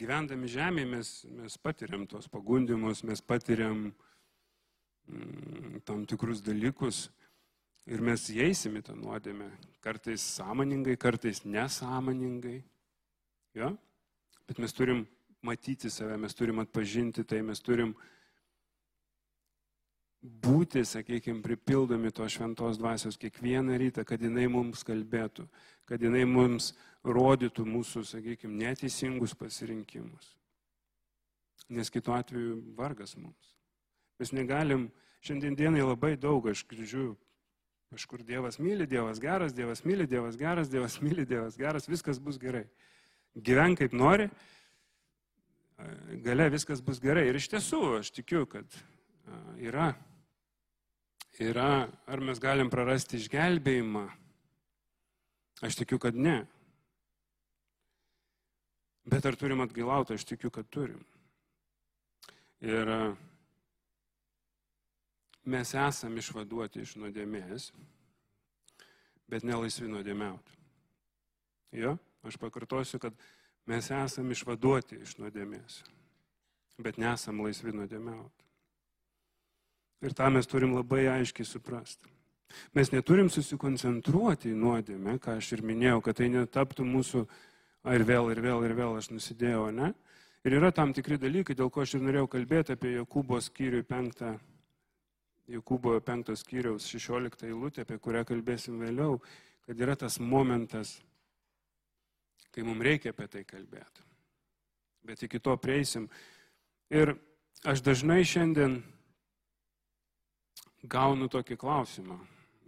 gyvendami 0.00 0.48
žemėje 0.50 0.88
mes, 0.88 1.12
mes 1.36 1.60
patiriam 1.60 2.08
tos 2.08 2.26
pagundimus, 2.32 3.04
mes 3.04 3.20
patiriam 3.20 3.90
mm, 3.90 4.13
tam 5.84 6.04
tikrus 6.08 6.42
dalykus 6.44 7.08
ir 7.86 8.00
mes 8.00 8.28
įeisim 8.32 8.78
į 8.80 8.84
tą 8.86 8.96
nuodėmę. 8.96 9.50
Kartais 9.84 10.22
sąmoningai, 10.38 10.96
kartais 10.96 11.44
nesąmoningai. 11.44 12.62
Jo? 13.54 13.74
Bet 14.48 14.60
mes 14.60 14.72
turim 14.72 15.04
matyti 15.44 15.90
save, 15.92 16.16
mes 16.20 16.34
turim 16.34 16.62
atpažinti 16.62 17.24
tai, 17.28 17.42
mes 17.44 17.60
turim 17.60 17.92
būti, 20.24 20.80
sakykime, 20.88 21.42
pripildomi 21.44 22.12
to 22.16 22.24
šventos 22.32 22.78
dvasios 22.80 23.18
kiekvieną 23.20 23.76
rytą, 23.80 24.06
kad 24.08 24.22
jinai 24.24 24.46
mums 24.48 24.84
kalbėtų, 24.88 25.44
kad 25.84 26.00
jinai 26.00 26.24
mums 26.24 26.72
rodytų 27.04 27.66
mūsų, 27.68 28.06
sakykime, 28.08 28.56
neteisingus 28.64 29.36
pasirinkimus. 29.36 30.32
Nes 31.68 31.92
kitu 31.92 32.12
atveju 32.12 32.56
vargas 32.76 33.16
mums. 33.16 33.52
Mes 34.20 34.32
negalim, 34.32 34.88
šiandien 35.24 35.56
dienai 35.58 35.82
labai 35.82 36.14
daug, 36.20 36.46
aš 36.48 36.64
grįžiu, 36.70 37.12
kažkur 37.94 38.22
Dievas 38.26 38.60
myli, 38.62 38.86
Dievas 38.86 39.20
geras, 39.22 39.54
Dievas 39.54 39.84
myli, 39.84 40.06
Dievas 40.06 40.36
geras, 40.38 40.70
Dievas 40.70 41.00
myli, 41.02 41.26
Dievas 41.26 41.58
geras, 41.58 41.90
viskas 41.90 42.20
bus 42.22 42.38
gerai 42.42 42.66
gyvenk 43.34 43.80
kaip 43.82 43.94
nori, 43.94 44.28
gale 46.22 46.48
viskas 46.52 46.82
bus 46.84 47.00
gerai. 47.02 47.26
Ir 47.28 47.38
iš 47.38 47.50
tiesų, 47.50 47.82
aš 47.98 48.12
tikiu, 48.14 48.44
kad 48.50 48.66
yra, 49.58 49.90
yra, 51.42 51.88
ar 52.06 52.22
mes 52.22 52.42
galim 52.42 52.70
prarasti 52.70 53.18
išgelbėjimą. 53.18 54.06
Aš 55.64 55.80
tikiu, 55.82 55.98
kad 56.02 56.14
ne. 56.14 56.42
Bet 59.08 59.26
ar 59.26 59.36
turim 59.36 59.62
atgailauti, 59.64 60.16
aš 60.16 60.24
tikiu, 60.28 60.50
kad 60.54 60.68
turim. 60.72 61.02
Ir 62.64 62.88
mes 65.44 65.74
esam 65.76 66.16
išvaduoti 66.18 66.82
iš 66.84 66.96
nuodėmės, 67.00 67.70
bet 69.28 69.44
nelaisvi 69.44 69.88
nuodėmiauti. 69.90 70.58
Jo? 71.74 71.96
Aš 72.24 72.38
pakartosiu, 72.40 73.00
kad 73.02 73.12
mes 73.68 73.90
esame 73.92 74.32
išvaduoti 74.32 75.02
iš 75.04 75.18
nuodėmės, 75.20 75.82
bet 76.80 76.98
nesam 77.00 77.42
laisvi 77.44 77.74
nuodėmiauti. 77.74 78.44
Ir 80.04 80.12
tą 80.16 80.28
mes 80.32 80.48
turim 80.48 80.74
labai 80.76 81.06
aiškiai 81.08 81.46
suprasti. 81.48 82.10
Mes 82.76 82.90
neturim 82.92 83.30
susikoncentruoti 83.32 84.52
į 84.52 84.58
nuodėmę, 84.60 85.18
ką 85.22 85.38
aš 85.40 85.54
ir 85.56 85.64
minėjau, 85.66 86.00
kad 86.04 86.20
tai 86.20 86.28
netaptų 86.32 86.86
mūsų, 86.86 87.24
ar 87.88 88.04
vėl, 88.06 88.30
ir 88.32 88.40
vėl, 88.44 88.64
ir 88.66 88.74
vėl 88.78 88.98
aš 88.98 89.10
nusidėjau, 89.14 89.70
ne? 89.74 89.92
Ir 90.44 90.58
yra 90.58 90.70
tam 90.76 90.92
tikri 90.92 91.16
dalykai, 91.20 91.56
dėl 91.56 91.70
ko 91.72 91.82
aš 91.84 91.96
ir 91.96 92.04
norėjau 92.04 92.28
kalbėti 92.36 92.76
apie 92.76 92.92
Jokūbo 92.98 93.40
skyrių 93.40 93.80
5, 93.88 94.20
Jokūbo 95.50 95.98
5 96.00 96.32
skyriaus 96.40 96.86
16 96.88 97.44
eilutę, 97.50 97.84
apie 97.84 97.98
kurią 98.00 98.24
kalbėsim 98.24 98.78
vėliau, 98.80 99.18
kad 99.66 99.80
yra 99.80 99.96
tas 99.96 100.16
momentas, 100.20 100.96
kai 102.54 102.64
mums 102.64 102.84
reikia 102.84 103.12
apie 103.12 103.28
tai 103.28 103.44
kalbėti. 103.44 104.06
Bet 105.04 105.22
iki 105.26 105.40
to 105.44 105.56
prieisim. 105.60 106.08
Ir 106.88 107.12
aš 107.68 107.82
dažnai 107.84 108.22
šiandien 108.24 108.78
gaunu 110.88 111.28
tokį 111.32 111.58
klausimą, 111.60 112.16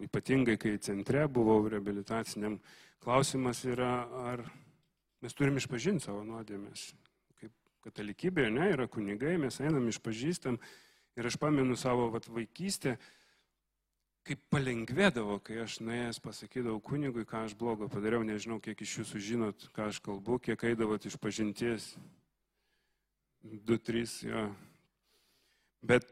ypatingai 0.04 0.56
kai 0.60 0.76
centre 0.84 1.24
buvau 1.32 1.62
reabilitaciniam, 1.72 2.58
klausimas 3.00 3.62
yra, 3.64 4.04
ar 4.32 4.44
mes 5.24 5.36
turim 5.36 5.56
išpažinti 5.60 6.08
savo 6.08 6.24
nuodėmės. 6.28 6.90
Kaip 7.40 7.52
katalikybė, 7.86 8.50
ne, 8.52 8.70
yra 8.74 8.88
kunigai, 8.88 9.36
mes 9.40 9.60
einam 9.64 9.88
išpažįstam. 9.88 10.60
Ir 11.16 11.26
aš 11.30 11.38
pamenu 11.40 11.76
savo 11.80 12.10
vat, 12.12 12.26
vaikystę, 12.28 12.96
kaip 14.26 14.42
palengvėdavo, 14.52 15.38
kai 15.44 15.62
aš 15.62 15.78
nuėjęs 15.86 16.20
pasakydavau 16.20 16.80
kunigui, 16.84 17.24
ką 17.28 17.46
aš 17.46 17.54
blogo 17.56 17.88
padariau, 17.88 18.26
nežinau, 18.26 18.58
kiek 18.60 18.80
iš 18.82 18.98
jūsų 19.00 19.22
žinot, 19.22 19.68
ką 19.76 19.90
aš 19.92 20.00
kalbu, 20.04 20.40
kiek 20.42 20.64
eidavot 20.68 21.06
iš 21.08 21.16
pažinties. 21.22 21.94
Du, 23.40 23.78
trys, 23.78 24.18
jo. 24.26 24.48
Bet 25.86 26.08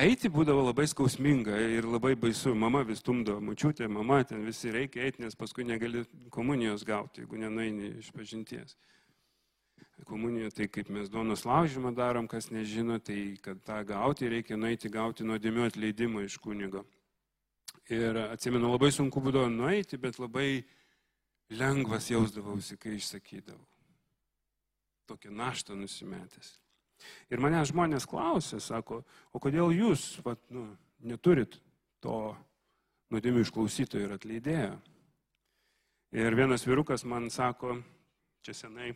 eiti 0.00 0.28
būdavo 0.32 0.64
labai 0.66 0.88
skausminga 0.90 1.54
ir 1.70 1.86
labai 1.86 2.14
baisu. 2.18 2.54
Mama 2.58 2.82
vis 2.88 3.04
tumdavo, 3.04 3.38
mačiutė, 3.44 3.86
mama, 3.86 4.22
ten 4.26 4.42
visi 4.44 4.72
reikia 4.74 5.04
eiti, 5.06 5.22
nes 5.22 5.38
paskui 5.38 5.66
negali 5.68 6.02
komunijos 6.34 6.82
gauti, 6.88 7.22
jeigu 7.22 7.38
nenueini 7.38 7.92
iš 8.00 8.10
pažinties. 8.16 8.74
Komuniją 10.04 10.50
tai 10.52 10.66
kaip 10.68 10.90
mes 10.92 11.08
duonos 11.08 11.46
laužymą 11.48 11.94
darom, 11.96 12.26
kas 12.28 12.50
nežino, 12.52 12.98
tai 13.00 13.36
kad 13.42 13.60
tą 13.64 13.78
gauti 13.88 14.28
reikia 14.28 14.58
nueiti 14.60 14.90
gauti 14.92 15.24
nuodėmių 15.24 15.68
atleidimą 15.70 16.24
iš 16.26 16.36
kunigo. 16.42 16.82
Ir 17.92 18.16
atsimenu, 18.26 18.68
labai 18.72 18.90
sunku 18.92 19.20
būdavo 19.24 19.48
nueiti, 19.52 19.96
bet 20.00 20.18
labai 20.20 20.64
lengvas 21.52 22.10
jausdavausi, 22.10 22.76
kai 22.80 22.96
išsakydavau. 22.98 23.64
Tokią 25.08 25.32
naštą 25.36 25.76
nusimetęs. 25.76 26.54
Ir 27.32 27.40
mane 27.42 27.60
žmonės 27.68 28.06
klausė, 28.08 28.60
sako, 28.62 29.02
o 29.32 29.40
kodėl 29.42 29.72
jūs 29.74 30.06
vat, 30.24 30.40
nu, 30.52 30.66
neturit 31.04 31.58
to 32.04 32.34
nuodėmių 33.12 33.44
išklausytojo 33.44 34.08
ir 34.08 34.14
atleidėjo? 34.16 34.76
Ir 36.14 36.38
vienas 36.38 36.64
vyrukas 36.64 37.04
man 37.08 37.26
sako, 37.32 37.78
čia 38.46 38.54
senai, 38.54 38.92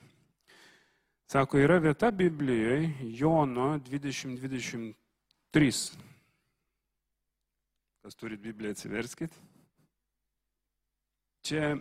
sako, 1.28 1.58
yra 1.60 1.78
vieta 1.78 2.10
Biblijoje, 2.10 2.94
Jono 3.20 3.78
2023 3.78 6.08
Kas 8.08 8.16
turit 8.16 8.40
Bibliją, 8.40 8.72
atsiverskit. 8.72 9.34
Čia 11.44 11.74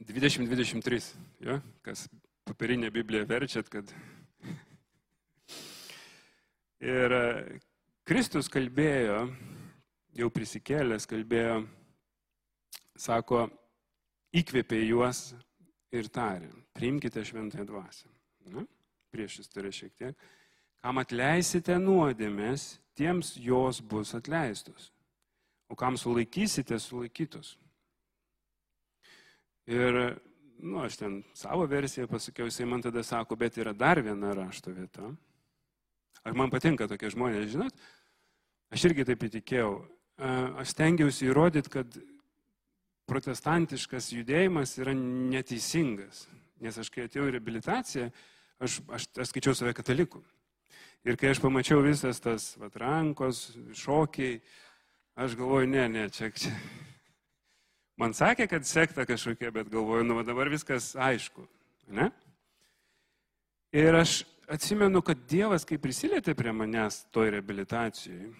2023, 0.00 1.10
jo? 1.44 1.58
kas 1.84 2.06
papirinę 2.48 2.88
Bibliją 2.90 3.26
verčiat, 3.28 3.68
kad. 3.68 3.92
Ir 6.80 7.16
e, 7.18 7.58
Kristus 8.08 8.48
kalbėjo, 8.48 9.26
jau 10.16 10.30
prisikėlęs 10.32 11.04
kalbėjo, 11.10 11.58
sako, 12.96 13.44
įkvėpė 14.32 14.80
juos 14.86 15.34
ir 15.92 16.08
tarė, 16.12 16.50
priimkite 16.76 17.24
šventąją 17.24 17.66
dvasę. 17.68 18.08
Na, 18.52 18.64
prieš 19.12 19.42
jis 19.42 19.52
turi 19.52 19.72
šiek 19.74 19.92
tiek. 19.98 20.28
Kam 20.82 20.98
atleisite 20.98 21.76
nuodėmės, 21.78 22.80
tiems 22.98 23.36
jos 23.38 23.80
bus 23.80 24.14
atleistos. 24.18 24.90
O 25.70 25.76
kam 25.78 25.96
sulaikysite, 25.96 26.78
sulaikytos. 26.82 27.54
Ir, 29.70 29.98
nu, 30.58 30.80
aš 30.82 30.98
ten 31.00 31.20
savo 31.38 31.68
versiją 31.70 32.08
pasakiau, 32.10 32.48
jisai 32.50 32.66
man 32.68 32.82
tada 32.82 33.04
sako, 33.06 33.38
bet 33.38 33.60
yra 33.62 33.72
dar 33.72 34.02
viena 34.02 34.34
rašto 34.36 34.74
vieta. 34.74 35.12
Ar 36.22 36.36
man 36.38 36.50
patinka 36.50 36.88
tokie 36.90 37.10
žmonės, 37.14 37.50
žinot? 37.54 37.78
Aš 38.74 38.88
irgi 38.90 39.06
taip 39.06 39.22
įtikėjau. 39.28 39.72
Aš 40.62 40.74
stengiausi 40.74 41.28
įrodyti, 41.28 41.70
kad 41.72 41.96
protestantiškas 43.12 44.10
judėjimas 44.14 44.76
yra 44.80 44.94
neteisingas. 44.96 46.26
Nes 46.62 46.78
aš 46.78 46.90
kai 46.94 47.06
atėjau 47.06 47.28
į 47.28 47.34
reabilitaciją, 47.36 48.08
aš, 48.62 48.78
aš, 48.88 49.08
aš 49.18 49.32
skaičiau 49.32 49.56
save 49.58 49.74
kataliku. 49.76 50.22
Ir 51.02 51.18
kai 51.18 51.32
aš 51.32 51.40
pamačiau 51.42 51.82
visas 51.82 52.22
tas 52.22 52.52
vat, 52.62 52.76
rankos, 52.78 53.50
šokiai, 53.74 54.38
aš 55.18 55.34
galvoju, 55.38 55.68
ne, 55.72 55.88
ne, 55.90 56.06
čia, 56.14 56.30
čia. 56.30 56.52
Man 57.98 58.14
sakė, 58.16 58.46
kad 58.50 58.66
sekta 58.66 59.04
kažkokia, 59.06 59.50
bet 59.54 59.70
galvoju, 59.70 60.06
nu 60.06 60.22
dabar 60.26 60.50
viskas 60.50 60.92
aišku. 60.94 61.44
Ne? 61.92 62.08
Ir 63.74 63.98
aš 63.98 64.22
atsimenu, 64.50 65.02
kad 65.04 65.26
Dievas, 65.28 65.66
kai 65.68 65.80
prisilietė 65.82 66.36
prie 66.38 66.54
manęs 66.54 67.02
toj 67.12 67.34
reabilitacijai, 67.34 68.30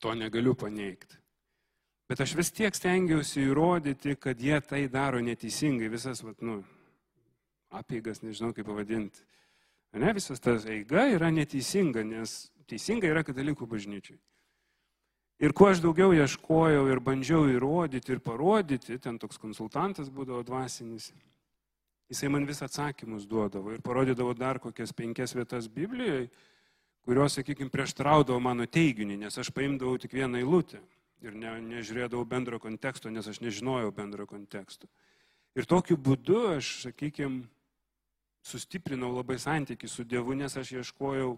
to 0.00 0.16
negaliu 0.16 0.56
paneigti. 0.56 1.19
Bet 2.10 2.18
aš 2.24 2.32
vis 2.34 2.48
tiek 2.50 2.74
stengiausi 2.74 3.44
įrodyti, 3.46 4.16
kad 4.18 4.40
jie 4.42 4.56
tai 4.66 4.80
daro 4.90 5.20
neteisingai, 5.22 5.86
visas, 5.92 6.24
vat, 6.26 6.40
nu, 6.42 6.56
apėgas, 7.70 8.24
nežinau 8.24 8.50
kaip 8.56 8.66
pavadinti. 8.66 9.22
Ne, 9.94 10.10
visas 10.16 10.42
tas 10.42 10.66
eiga 10.66 11.06
yra 11.14 11.30
neteisinga, 11.30 12.02
nes 12.02 12.34
teisinga 12.66 13.06
yra 13.06 13.22
katalikų 13.22 13.70
bažnyčiai. 13.70 14.18
Ir 15.38 15.54
kuo 15.54 15.70
aš 15.70 15.84
daugiau 15.86 16.10
ieškojau 16.18 16.82
ir 16.90 16.98
bandžiau 16.98 17.46
įrodyti 17.46 18.16
ir 18.16 18.26
parodyti, 18.26 18.98
ten 18.98 19.22
toks 19.22 19.38
konsultantas 19.38 20.10
būdavo 20.10 20.42
dvasinis, 20.50 21.12
jisai 22.10 22.34
man 22.34 22.42
vis 22.46 22.66
atsakymus 22.66 23.22
duodavo 23.30 23.70
ir 23.70 23.86
parodydavo 23.86 24.34
dar 24.34 24.58
kokias 24.58 24.90
penkias 24.90 25.38
vietas 25.38 25.70
Biblijoje, 25.70 26.26
kurios, 27.06 27.38
sakykime, 27.38 27.70
prieštraudavo 27.70 28.42
mano 28.42 28.66
teiginiui, 28.66 29.22
nes 29.28 29.38
aš 29.38 29.54
paimdavau 29.54 29.94
tik 30.02 30.18
vieną 30.18 30.42
eilutę 30.42 30.82
ir 31.24 31.36
ne, 31.36 31.54
nežiūrėdavau 31.64 32.24
bendro 32.28 32.60
konteksto, 32.62 33.10
nes 33.12 33.26
aš 33.26 33.40
nežinojau 33.44 33.92
bendro 33.94 34.26
konteksto. 34.28 34.88
Ir 35.58 35.66
tokiu 35.66 35.98
būdu 35.98 36.56
aš, 36.56 36.70
sakykime, 36.86 37.44
sustiprinau 38.46 39.12
labai 39.16 39.36
santykių 39.40 39.88
su 39.90 40.06
Dievu, 40.08 40.36
nes 40.38 40.56
aš 40.56 40.72
ieškojau, 40.78 41.34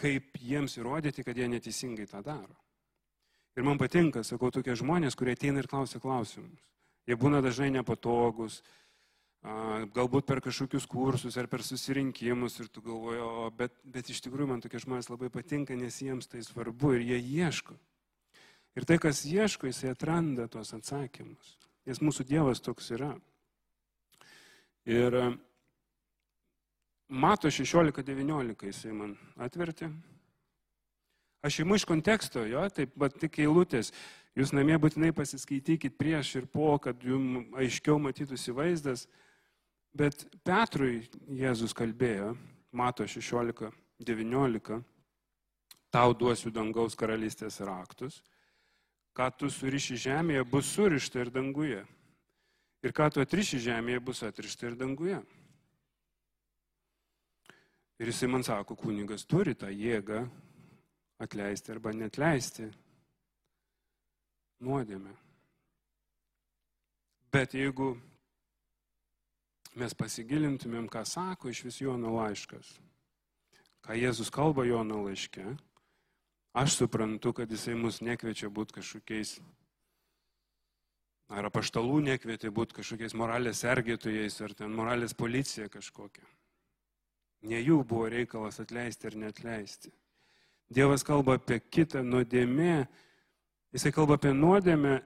kaip 0.00 0.38
jiems 0.40 0.78
įrodyti, 0.80 1.24
kad 1.24 1.36
jie 1.36 1.48
neteisingai 1.52 2.08
tą 2.10 2.22
daro. 2.24 2.56
Ir 3.56 3.66
man 3.66 3.78
patinka, 3.78 4.22
sakau, 4.24 4.50
tokie 4.50 4.74
žmonės, 4.78 5.16
kurie 5.18 5.36
ateina 5.36 5.60
ir 5.60 5.68
klausia 5.68 6.00
klausimus. 6.00 6.62
Jie 7.06 7.18
būna 7.20 7.42
dažnai 7.44 7.68
nepatogus, 7.74 8.62
galbūt 9.42 10.24
per 10.26 10.40
kažkokius 10.40 10.86
kursus 10.86 11.36
ar 11.36 11.48
per 11.50 11.64
susirinkimus 11.66 12.60
ir 12.62 12.68
tu 12.72 12.80
galvoji, 12.80 13.20
o 13.20 13.50
bet, 13.50 13.74
bet 13.84 14.08
iš 14.08 14.22
tikrųjų 14.24 14.48
man 14.48 14.62
tokie 14.62 14.80
žmonės 14.80 15.10
labai 15.10 15.28
patinka, 15.34 15.74
nes 15.76 15.98
jiems 16.00 16.30
tai 16.30 16.44
svarbu 16.46 16.94
ir 16.96 17.08
jie 17.10 17.18
ieško. 17.42 17.76
Ir 18.76 18.86
tai, 18.88 18.96
kas 18.98 19.24
ieško, 19.28 19.68
jisai 19.68 19.92
atranda 19.92 20.46
tuos 20.48 20.72
atsakymus. 20.72 21.56
Nes 21.86 22.00
mūsų 22.00 22.24
Dievas 22.28 22.62
toks 22.64 22.92
yra. 22.94 23.12
Ir 24.88 25.18
Mato 27.12 27.50
16-19 27.52 28.70
jisai 28.70 28.94
man 28.96 29.12
atvertė. 29.36 29.90
Aš 31.44 31.58
imu 31.60 31.76
iš 31.76 31.84
konteksto, 31.84 32.46
jo, 32.48 32.62
taip, 32.72 32.94
bet 32.96 33.18
tik 33.20 33.36
eilutės. 33.42 33.90
Jūs 34.38 34.54
namie 34.56 34.78
būtinai 34.80 35.10
pasiskaitykit 35.12 35.98
prieš 36.00 36.36
ir 36.38 36.46
po, 36.48 36.70
kad 36.80 37.02
jums 37.04 37.50
aiškiau 37.58 37.98
matytųsi 38.00 38.54
vaizdas. 38.56 39.04
Bet 39.92 40.24
Petrui 40.40 41.02
Jėzus 41.28 41.76
kalbėjo, 41.76 42.30
mato 42.72 43.04
16-19, 43.04 44.80
tau 45.92 46.14
duosiu 46.16 46.54
dangaus 46.54 46.96
karalystės 46.96 47.60
raktus, 47.60 48.22
ką 49.16 49.28
tu 49.36 49.50
suriši 49.52 49.98
žemėje, 50.08 50.44
bus 50.48 50.70
surišta 50.72 51.24
ir 51.24 51.30
danguje. 51.32 51.82
Ir 52.82 52.94
ką 52.96 53.08
tu 53.14 53.22
atriši 53.22 53.60
žemėje, 53.62 54.02
bus 54.02 54.22
atrišta 54.26 54.70
ir 54.70 54.78
danguje. 54.78 55.20
Ir 58.02 58.10
jisai 58.10 58.30
man 58.32 58.42
sako, 58.42 58.74
kunigas 58.74 59.26
turi 59.28 59.54
tą 59.54 59.68
jėgą 59.70 60.24
atleisti 61.22 61.70
arba 61.70 61.92
netleisti 61.94 62.66
nuodėmę. 64.62 65.12
Bet 67.32 67.54
jeigu 67.54 67.92
mes 69.78 69.94
pasigilintumėm, 69.96 70.88
ką 70.90 71.04
sako 71.08 71.52
iš 71.52 71.62
vis 71.68 71.78
Jono 71.80 72.16
laiškas, 72.18 72.74
ką 73.86 73.96
Jėzus 73.96 74.32
kalba 74.34 74.66
Jono 74.68 75.04
laiške, 75.06 75.46
aš 76.52 76.76
suprantu, 76.76 77.32
kad 77.32 77.50
jisai 77.50 77.74
mus 77.78 78.00
nekviečia 78.04 78.50
būti 78.52 78.78
kažkokiais, 78.80 79.38
ar 81.32 81.48
apaštalų 81.48 82.02
nekvietė 82.10 82.52
būti 82.52 82.76
kažkokiais 82.80 83.16
moralės 83.16 83.64
sergėtojais, 83.64 84.40
ar 84.44 84.54
ten 84.56 84.74
moralės 84.76 85.16
policija 85.16 85.70
kažkokia. 85.72 86.24
Ne 87.48 87.58
jų 87.58 87.80
buvo 87.88 88.06
reikalas 88.12 88.60
atleisti 88.62 89.08
ar 89.08 89.16
neatleisti. 89.18 89.90
Dievas 90.72 91.02
kalba 91.04 91.36
apie 91.36 91.58
kitą 91.60 92.04
nuodėmę. 92.06 92.86
Jisai 93.74 93.90
kalba 93.92 94.16
apie 94.16 94.30
nuodėmę, 94.36 95.00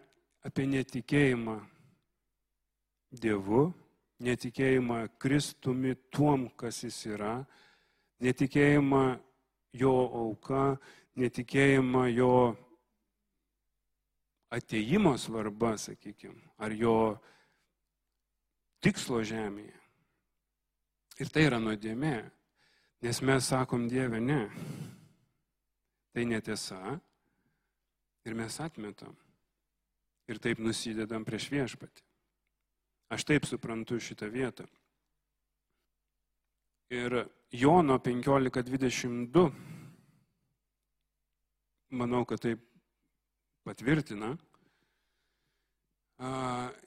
apie 0.47 0.67
netikėjimą 0.71 1.57
Dievu, 3.17 3.71
netikėjimą 4.21 4.99
Kristumi 5.23 5.95
tuom, 6.13 6.49
kas 6.59 6.83
jis 6.85 6.99
yra, 7.15 7.39
netikėjimą 8.21 9.05
jo 9.77 9.95
auka, 10.21 10.77
netikėjimą 11.17 12.07
jo 12.13 12.33
ateimo 14.53 15.17
svarba, 15.19 15.75
sakykime, 15.81 16.43
ar 16.59 16.73
jo 16.77 16.97
tikslo 18.85 19.23
žemėje. 19.27 19.75
Ir 21.17 21.31
tai 21.33 21.47
yra 21.49 21.59
nuodėmė, 21.63 22.17
nes 23.03 23.21
mes 23.25 23.49
sakom 23.49 23.87
Dieve 23.89 24.21
ne. 24.21 24.43
Tai 26.13 26.25
netiesa 26.29 26.99
ir 28.25 28.37
mes 28.37 28.61
atmetam. 28.61 29.17
Ir 30.27 30.41
taip 30.43 30.61
nusidedam 30.61 31.25
prieš 31.25 31.49
viešpatį. 31.53 32.03
Aš 33.15 33.25
taip 33.29 33.47
suprantu 33.47 34.01
šitą 34.03 34.29
vietą. 34.33 34.67
Ir 36.91 37.27
Jono 37.55 37.99
15.22, 38.03 39.45
manau, 41.97 42.25
kad 42.29 42.43
taip 42.45 42.63
patvirtina, 43.67 44.35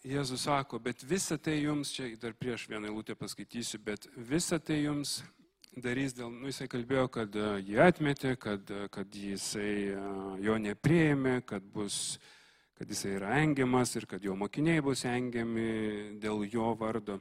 Jėzus 0.09 0.47
sako, 0.47 0.79
bet 0.81 1.03
visa 1.05 1.37
tai 1.37 1.59
jums, 1.59 1.91
čia 1.93 2.07
dar 2.17 2.33
prieš 2.33 2.63
vieną 2.71 2.89
eilutę 2.89 3.13
paskaitysiu, 3.13 3.77
bet 3.85 4.07
visa 4.15 4.57
tai 4.57 4.79
jums 4.87 5.19
darys 5.77 6.15
dėl, 6.17 6.31
nu 6.33 6.49
jisai 6.49 6.65
kalbėjo, 6.71 7.05
kad 7.13 7.37
jį 7.37 7.77
atmetė, 7.83 8.33
kad, 8.41 8.65
kad 8.89 9.13
jisai 9.13 9.93
jo 10.41 10.57
neprieėmė, 10.57 11.43
kad, 11.45 11.61
bus, 11.61 12.17
kad 12.79 12.89
jisai 12.89 13.19
yra 13.19 13.37
engiamas 13.43 13.93
ir 13.99 14.09
kad 14.09 14.25
jo 14.25 14.33
mokiniai 14.33 14.81
bus 14.81 15.05
engiami 15.05 16.17
dėl 16.17 16.47
jo 16.49 16.73
vardo. 16.79 17.19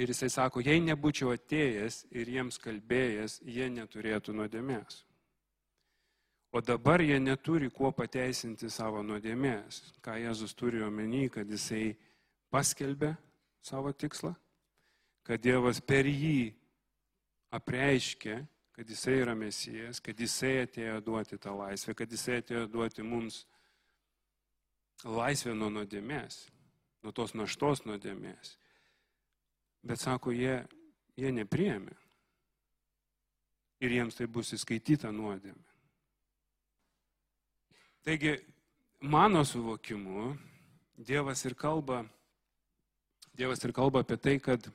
Ir 0.00 0.08
jisai 0.08 0.30
sako, 0.32 0.64
jei 0.64 0.80
nebūčiau 0.80 1.34
atėjęs 1.36 2.06
ir 2.16 2.36
jiems 2.38 2.56
kalbėjęs, 2.56 3.42
jie 3.44 3.68
neturėtų 3.68 4.32
nuodėmės. 4.32 5.02
O 6.52 6.60
dabar 6.60 7.00
jie 7.00 7.16
neturi 7.16 7.70
kuo 7.72 7.88
pateisinti 7.96 8.68
savo 8.68 9.00
nuodėmės. 9.00 9.78
Ką 10.04 10.18
Jėzus 10.20 10.52
turi 10.52 10.82
omeny, 10.84 11.30
kad 11.32 11.48
jisai 11.48 11.94
paskelbė 12.52 13.14
savo 13.64 13.92
tikslą, 13.96 14.34
kad 15.24 15.40
Dievas 15.40 15.80
per 15.80 16.04
jį 16.04 16.52
apreiškė, 17.56 18.36
kad 18.76 18.92
jisai 18.92 19.16
yra 19.22 19.36
mesijas, 19.38 20.00
kad 20.04 20.20
jisai 20.20 20.66
atėjo 20.66 21.00
duoti 21.08 21.40
tą 21.40 21.56
laisvę, 21.56 21.96
kad 21.96 22.12
jisai 22.12 22.42
atėjo 22.42 22.66
duoti 22.68 23.04
mums 23.06 23.46
laisvę 25.08 25.56
nuo 25.56 25.72
nuodėmės, 25.72 26.42
nuo 27.00 27.16
tos 27.16 27.32
naštos 27.32 27.86
nuodėmės. 27.88 28.58
Bet 29.88 30.04
sako, 30.04 30.36
jie, 30.36 30.60
jie 31.16 31.32
nepriemė. 31.32 31.96
Ir 33.82 33.96
jiems 33.96 34.20
tai 34.20 34.28
bus 34.28 34.52
įskaityta 34.52 35.08
nuodėmė. 35.16 35.71
Taigi, 38.02 38.34
mano 39.00 39.44
suvokimu, 39.44 40.36
Dievas 40.98 41.44
ir 41.44 41.54
kalba, 41.54 42.02
Dievas 43.34 43.62
ir 43.62 43.72
kalba 43.72 44.00
apie 44.02 44.16
tai, 44.18 44.40
kad 44.42 44.66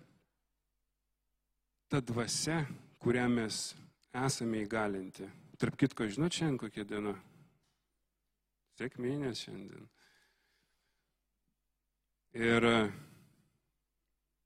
ta 1.91 1.99
dvasia, 1.99 2.61
kurią 3.03 3.25
mes 3.27 3.57
esame 4.15 4.61
įgalinti. 4.63 5.27
Tarp 5.59 5.75
kitko, 5.75 6.07
žinot, 6.07 6.31
šiandien 6.31 6.61
kokia 6.61 6.87
diena? 6.87 7.13
Sėkminės 8.79 9.43
šiandien. 9.43 9.91
Ir 12.47 12.69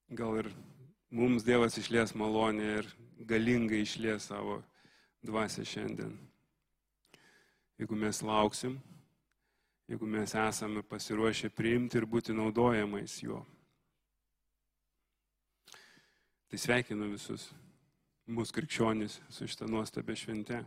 gal 0.10 0.42
ir 0.42 0.52
mums 1.14 1.46
Dievas 1.46 1.78
išlės 1.78 2.18
malonę 2.18 2.74
ir 2.82 2.92
galingai 3.30 3.86
išlės 3.86 4.32
savo 4.34 4.64
dvasę 5.22 5.70
šiandien. 5.70 6.18
Jeigu 7.82 7.98
mes 7.98 8.20
lauksim, 8.22 8.76
jeigu 9.90 10.06
mes 10.06 10.36
esame 10.38 10.84
pasiruošę 10.86 11.50
priimti 11.50 11.98
ir 11.98 12.06
būti 12.06 12.36
naudojamais 12.38 13.16
juo. 13.24 13.40
Tai 16.46 16.60
sveikinu 16.62 17.08
visus 17.10 17.48
mūsų 18.30 18.58
krikščionys 18.60 19.18
su 19.34 19.50
šitą 19.50 19.66
nuostabę 19.74 20.14
šventę, 20.14 20.62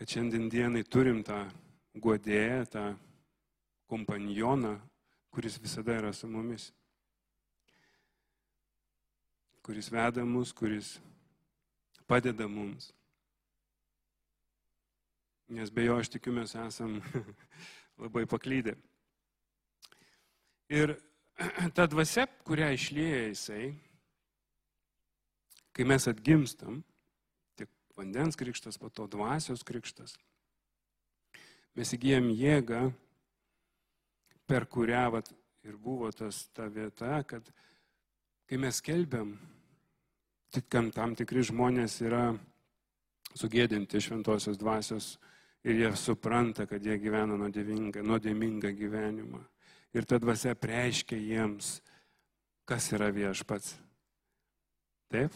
kad 0.00 0.08
šiandien 0.08 0.48
dienai 0.48 0.86
turim 0.88 1.20
tą 1.20 1.42
guodėją, 2.00 2.64
tą 2.72 2.86
kompanioną, 3.84 4.78
kuris 5.36 5.60
visada 5.60 6.00
yra 6.00 6.16
su 6.16 6.32
mumis, 6.32 6.70
kuris 9.60 9.92
veda 9.92 10.24
mus, 10.24 10.56
kuris 10.56 10.96
padeda 12.08 12.48
mums. 12.48 12.94
Nes 15.54 15.70
be 15.70 15.84
jo 15.84 16.00
aš 16.00 16.08
tikiu 16.10 16.32
mes 16.34 16.50
esam 16.58 16.96
labai 18.02 18.24
paklydę. 18.26 18.74
Ir 20.74 20.96
ta 21.76 21.86
dvasia, 21.86 22.24
kurią 22.46 22.72
išlėja 22.74 23.20
jisai, 23.28 23.68
kai 25.74 25.86
mes 25.86 26.06
atgimstam, 26.10 26.80
tik 27.58 27.70
vandens 27.94 28.38
krikštas, 28.38 28.80
po 28.82 28.90
to 28.90 29.06
dvasios 29.10 29.62
krikštas, 29.66 30.16
mes 31.78 31.94
įgyjam 31.94 32.32
jėgą, 32.34 32.88
per 34.50 34.66
kurią 34.70 35.04
vat, 35.14 35.30
ir 35.62 35.76
buvo 35.78 36.10
tas 36.10 36.48
ta 36.54 36.66
vieta, 36.66 37.20
kad 37.30 37.46
kai 38.50 38.58
mes 38.58 38.82
kelbiam, 38.82 39.36
tik 40.54 40.66
tam 40.94 41.14
tikri 41.18 41.46
žmonės 41.46 42.00
yra 42.02 42.24
sugėdinti 43.34 44.02
šventosios 44.02 44.58
dvasios 44.60 45.14
ir 45.64 45.80
jie 45.80 45.90
supranta, 45.96 46.66
kad 46.68 46.84
jie 46.84 46.96
gyvena 47.00 47.38
nuodėmingą, 47.40 48.04
nuodėmingą 48.04 48.72
gyvenimą. 48.76 49.40
Ir 49.94 50.06
ta 50.08 50.18
dvasia 50.18 50.54
preiškia 50.58 51.16
jiems, 51.16 51.78
kas 52.68 52.90
yra 52.92 53.08
viešpats. 53.14 53.76
Taip? 55.12 55.34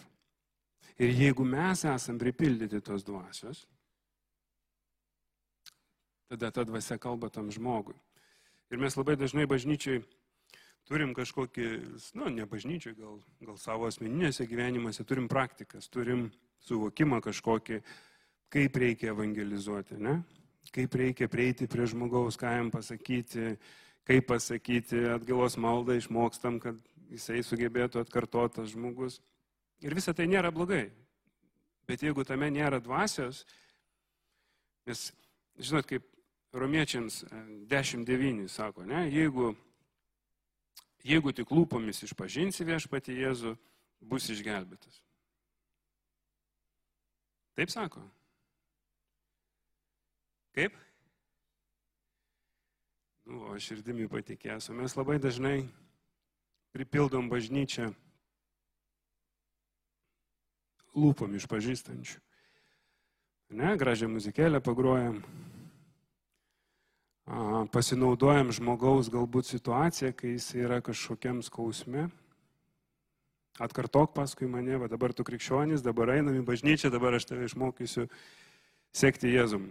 Ir 0.99 1.15
jeigu 1.15 1.47
mes 1.47 1.85
esam 1.87 2.19
pripildyti 2.19 2.81
tos 2.83 3.07
dvasios, 3.07 3.65
tada 6.29 6.51
ta 6.53 6.65
dvasia 6.67 6.99
kalba 7.01 7.31
tam 7.31 7.53
žmogui. 7.55 7.97
Ir 8.69 8.83
mes 8.83 8.97
labai 8.99 9.17
dažnai 9.17 9.47
bažnyčiai 9.49 10.03
turim 10.89 11.13
kažkokį, 11.17 11.67
nu, 12.19 12.31
ne 12.33 12.45
bažnyčiai, 12.49 12.97
gal, 12.97 13.19
gal 13.45 13.57
savo 13.61 13.89
asmeninėse 13.89 14.47
gyvenimuose, 14.49 15.05
turim 15.09 15.29
praktikas, 15.29 15.89
turim 15.93 16.29
suvokimą 16.65 17.21
kažkokį, 17.25 17.81
kaip 18.53 18.77
reikia 18.77 19.13
evangelizuoti, 19.13 19.99
ne? 20.01 20.21
kaip 20.73 20.95
reikia 21.01 21.29
prieiti 21.33 21.69
prie 21.71 21.87
žmogaus, 21.89 22.37
ką 22.37 22.51
jam 22.53 22.71
pasakyti, 22.73 23.55
kaip 24.09 24.27
pasakyti 24.29 25.01
atgalos 25.15 25.57
maldą, 25.61 25.97
išmokstam, 25.97 26.59
kad 26.61 26.77
jisai 27.09 27.41
sugebėtų 27.45 28.03
atkartotas 28.03 28.75
žmogus. 28.75 29.21
Ir 29.81 29.97
visa 29.97 30.13
tai 30.13 30.27
nėra 30.29 30.53
blogai. 30.53 30.91
Bet 31.89 32.05
jeigu 32.05 32.25
tame 32.29 32.51
nėra 32.53 32.83
dvasios, 32.85 33.47
nes, 34.89 35.07
žinot, 35.57 35.89
kaip 35.89 36.05
romiečiams 36.53 37.23
10.9 37.71 38.45
e, 38.45 38.49
sako, 38.53 38.85
ne, 38.89 39.07
jeigu, 39.13 39.55
jeigu 41.07 41.33
tik 41.33 41.53
lūpomis 41.55 42.05
išpažinsi 42.05 42.67
viešpati 42.69 43.17
Jėzų, 43.23 43.57
bus 44.05 44.29
išgelbėtas. 44.33 45.01
Taip 47.59 47.73
sako. 47.73 48.05
Kaip? 50.59 50.75
Nu, 53.31 53.45
o 53.53 53.59
širdimi 53.63 54.09
patikėsiu. 54.11 54.73
Mes 54.75 54.97
labai 54.99 55.21
dažnai 55.23 55.69
pripildom 56.75 57.29
bažnyčią 57.31 57.93
lūpom 60.99 61.39
išpažįstančių. 61.39 62.19
Ne, 63.55 63.77
gražią 63.79 64.11
muzikėlę 64.11 64.59
pagrojam, 64.59 65.23
pasinaudojam 67.71 68.51
žmogaus 68.51 69.15
galbūt 69.15 69.55
situaciją, 69.55 70.11
kai 70.11 70.35
jis 70.35 70.51
yra 70.59 70.83
kažkokiam 70.83 71.39
skausme. 71.47 72.09
Atkartok 73.63 74.11
paskui 74.19 74.51
mane, 74.51 74.75
va 74.83 74.91
dabar 74.91 75.15
tu 75.15 75.23
krikščionis, 75.23 75.87
dabar 75.87 76.19
einam 76.19 76.35
į 76.43 76.49
bažnyčią, 76.51 76.91
dabar 76.91 77.15
aš 77.15 77.31
tave 77.31 77.47
išmokysiu 77.47 78.11
sekti 78.91 79.39
Jėzum. 79.39 79.71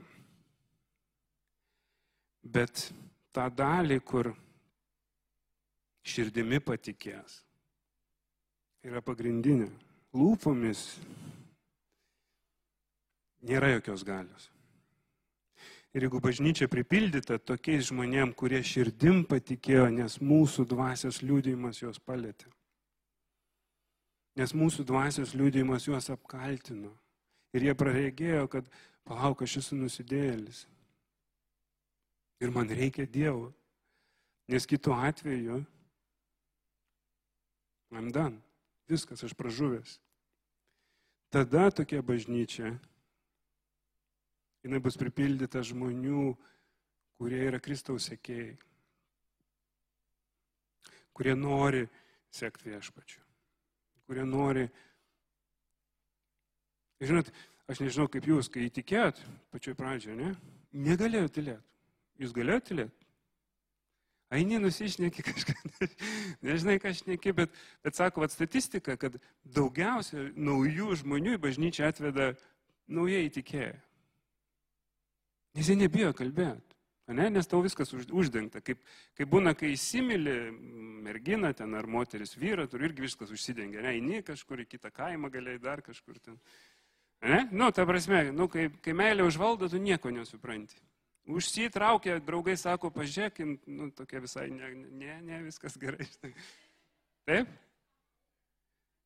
Bet 2.47 2.87
tą 3.35 3.47
dalį, 3.51 3.99
kur 4.07 4.31
širdimi 6.07 6.61
patikės, 6.63 7.41
yra 8.87 9.01
pagrindinė 9.03 9.67
lūpomis 10.15 10.83
nėra 13.47 13.73
jokios 13.75 14.05
galios. 14.07 14.47
Ir 15.95 16.05
jeigu 16.05 16.19
bažnyčia 16.21 16.67
pripildyta 16.69 17.39
tokiais 17.39 17.87
žmonėm, 17.89 18.33
kurie 18.37 18.59
širdim 18.61 19.23
patikėjo, 19.25 19.87
nes 19.93 20.19
mūsų 20.21 20.67
dvasios 20.69 21.23
liūdėjimas 21.23 21.81
juos 21.81 21.97
palėtė. 22.03 22.49
Nes 24.37 24.53
mūsų 24.53 24.85
dvasios 24.85 25.33
liūdėjimas 25.33 25.87
juos 25.87 26.11
apkaltino. 26.13 26.91
Ir 27.55 27.65
jie 27.65 27.73
praregėjo, 27.73 28.45
kad 28.51 28.67
palauk, 29.07 29.41
aš 29.41 29.57
esu 29.63 29.79
nusidėjėlis. 29.79 30.67
Ir 32.39 32.51
man 32.53 32.69
reikia 32.69 33.07
Dievo. 33.09 33.51
Nes 34.47 34.65
kitu 34.65 34.93
atveju, 34.93 35.63
I'm 37.91 38.11
done. 38.11 38.39
Viskas, 38.87 39.23
aš 39.23 39.33
pražuvęs. 39.33 39.97
Tada 41.29 41.67
tokia 41.71 41.99
bažnyčia, 42.01 42.71
jinai 44.63 44.79
bus 44.79 44.95
pripildyta 44.99 45.59
žmonių, 45.67 46.31
kurie 47.19 47.41
yra 47.49 47.59
Kristaus 47.59 48.07
sekėjai, 48.07 48.55
kurie 51.11 51.35
nori 51.35 51.83
sekti 52.31 52.71
viešpačiu, 52.71 53.19
kurie 54.07 54.23
nori. 54.27 54.67
Žinot, 57.03 57.31
aš 57.67 57.83
nežinau 57.83 58.07
kaip 58.11 58.27
jūs, 58.31 58.47
kai 58.53 58.69
įtikėjot 58.69 59.19
pačioj 59.51 59.75
pradžioje, 59.77 60.15
ne? 60.15 60.31
Negalėjot 60.87 61.35
tylėti. 61.35 61.76
Jūs 62.21 62.33
galėjote 62.35 62.71
tylėti? 62.71 63.07
Aini 64.33 64.59
nusišneki 64.59 65.23
kažką, 65.23 65.53
nežinai, 66.45 66.75
ką 66.83 66.91
šneki, 66.97 67.31
bet, 67.35 67.53
bet 67.85 67.95
sako, 67.95 68.25
kad 68.25 68.33
statistika, 68.33 68.97
kad 68.99 69.15
daugiausia 69.55 70.25
naujų 70.35 70.97
žmonių 70.99 71.37
į 71.37 71.43
bažnyčią 71.45 71.87
atveda 71.87 72.33
naujai 72.91 73.29
įtikėję. 73.29 73.77
Nes 75.57 75.69
jie 75.71 75.77
nebijo 75.79 76.11
kalbėti. 76.17 76.75
Ne? 77.07 77.29
Nes 77.31 77.47
tau 77.47 77.61
viskas 77.63 77.93
už, 77.95 78.09
uždengta. 78.11 78.59
Kaip, 78.59 78.81
kaip 79.15 79.29
būna, 79.31 79.53
kai 79.55 79.71
įsimylė 79.77 80.35
merginą 81.07 81.53
ten 81.55 81.77
ar 81.79 81.87
moteris 81.87 82.35
vyrą, 82.35 82.67
tur 82.67 82.83
irgi 82.83 83.05
viskas 83.05 83.31
užsidengia. 83.31 83.79
Ne, 83.85 83.95
eini 83.95 84.19
kažkur 84.27 84.65
į 84.65 84.67
kitą 84.73 84.91
kaimą, 84.91 85.31
galiai 85.31 85.61
dar 85.63 85.79
kažkur 85.85 86.19
ten. 86.19 86.35
Ne? 87.23 87.45
Nu, 87.55 87.71
ta 87.71 87.87
prasme, 87.87 88.25
nu, 88.35 88.49
kai, 88.51 88.67
kai 88.83 88.91
meilė 88.97 89.23
užvaldo, 89.23 89.71
tu 89.71 89.79
nieko 89.79 90.11
nesupranti. 90.11 90.83
Užsitraukė, 91.27 92.21
draugai 92.23 92.55
sako, 92.55 92.87
pažiūrėkim, 92.95 93.57
nu, 93.75 93.89
tokia 93.91 94.21
visai, 94.23 94.45
ne, 94.47 94.69
ne, 94.95 95.17
ne, 95.27 95.41
viskas 95.43 95.75
gerai. 95.79 96.07
Taip? 97.27 97.51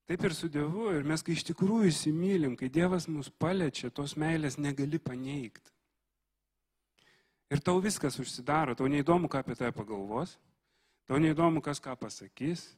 Taip 0.06 0.28
ir 0.28 0.36
su 0.38 0.50
Dievu. 0.54 0.92
Ir 0.94 1.08
mes, 1.08 1.24
kai 1.26 1.34
iš 1.34 1.48
tikrųjų 1.50 1.90
įsimylim, 1.90 2.54
kai 2.60 2.70
Dievas 2.70 3.10
mus 3.10 3.32
paliečia, 3.42 3.90
tos 3.90 4.14
meilės 4.22 4.60
negali 4.62 5.02
paneigti. 5.02 5.74
Ir 7.52 7.66
tau 7.66 7.82
viskas 7.82 8.22
užsidaro, 8.22 8.78
tau 8.78 8.86
neįdomu, 8.92 9.26
ką 9.28 9.42
apie 9.42 9.58
tai 9.58 9.74
pagalvos, 9.76 10.38
tau 11.10 11.18
neįdomu, 11.20 11.60
kas 11.66 11.82
ką 11.84 11.98
pasakys, 12.00 12.70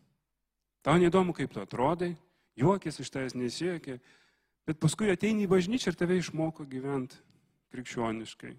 tau 0.81 0.95
neįdomu, 1.01 1.35
kaip 1.35 1.51
tu 1.53 1.61
atrodai, 1.61 2.13
juokis 2.57 3.03
iš 3.03 3.11
tavęs 3.11 3.35
nesijuokia, 3.37 3.99
bet 4.65 4.79
paskui 4.79 5.11
ateini 5.11 5.45
į 5.45 5.51
bažnyčią 5.51 5.91
ir 5.91 5.99
tave 5.99 6.17
išmoko 6.17 6.65
gyventi 6.69 7.19
krikščioniškai 7.75 8.55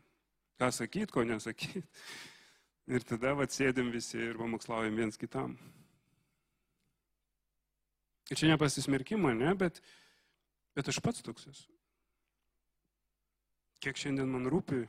ką 0.60 0.70
sakyti, 0.72 1.12
ko 1.12 1.24
nesakyti. 1.26 1.84
Ir 2.84 3.04
tada 3.08 3.32
atsėdėm 3.40 3.88
visi 3.94 4.18
ir 4.20 4.36
pamokslaujam 4.36 4.98
viens 4.98 5.16
kitam. 5.16 5.54
Ir 8.28 8.36
čia 8.40 8.50
nepasismerkimo, 8.50 9.32
ne, 9.36 9.54
bet, 9.56 9.80
bet 10.76 10.88
aš 10.92 11.00
pats 11.04 11.24
toks 11.24 11.48
esu. 11.48 11.70
Kiek 13.84 13.96
šiandien 14.00 14.28
man 14.32 14.48
rūpi 14.48 14.84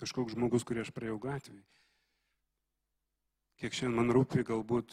kažkoks 0.00 0.34
žmogus, 0.36 0.64
kurį 0.68 0.84
aš 0.84 0.92
praėjau 0.96 1.16
gatvėje. 1.22 1.64
kiek 3.56 3.72
šiandien 3.72 3.96
man 3.96 4.12
rūpi 4.12 4.44
galbūt 4.44 4.92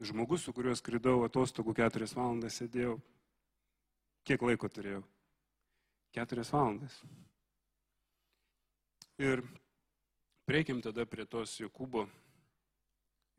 žmogus, 0.00 0.46
su 0.46 0.54
kuriuo 0.56 0.72
skridau 0.76 1.20
atostogų 1.26 1.74
keturias 1.76 2.14
valandas 2.16 2.56
sėdėjau. 2.56 2.96
Kiek 4.24 4.42
laiko 4.42 4.68
turėjau? 4.72 5.02
Keturias 6.16 6.52
valandas. 6.52 6.96
Ir 9.18 9.40
prieikim 10.46 10.78
tada 10.78 11.02
prie 11.02 11.24
tos 11.26 11.56
Jokūbo, 11.58 12.04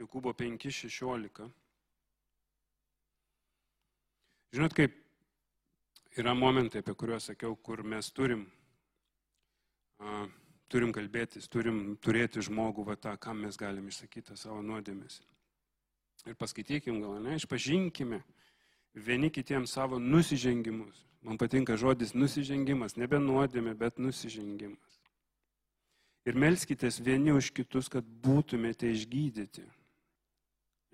Jokūbo 0.02 0.34
5.16. 0.36 1.46
Žinot, 4.52 4.76
kaip 4.76 4.98
yra 6.20 6.34
momentai, 6.36 6.82
apie 6.84 6.98
kuriuos 7.00 7.30
sakiau, 7.32 7.56
kur 7.64 7.86
mes 7.88 8.12
turim, 8.12 8.44
a, 10.04 10.26
turim 10.68 10.92
kalbėtis, 10.92 11.48
turim 11.48 11.96
turėti 12.04 12.44
žmogų, 12.44 12.84
va 12.92 13.00
tą, 13.00 13.16
kam 13.16 13.40
mes 13.48 13.56
galim 13.56 13.88
išsakyti 13.88 14.36
savo 14.36 14.60
nuodėmės. 14.60 15.22
Ir 16.28 16.36
paskaitykim 16.36 17.00
gal, 17.00 17.22
ne, 17.24 17.40
išpažinkime 17.40 18.20
vieni 19.00 19.32
kitiems 19.32 19.80
savo 19.80 19.96
nusižengimus. 19.96 21.06
Man 21.24 21.40
patinka 21.40 21.80
žodis 21.80 22.12
nusižengimas, 22.20 23.00
nebe 23.00 23.24
nuodėmė, 23.24 23.80
bet 23.80 23.96
nusižengimas 23.96 24.99
ir 26.30 26.38
melskitės 26.38 27.00
vieni 27.02 27.34
už 27.34 27.52
kitus, 27.56 27.90
kad 27.90 28.06
būtumėte 28.06 28.90
išgydyti. 28.94 29.66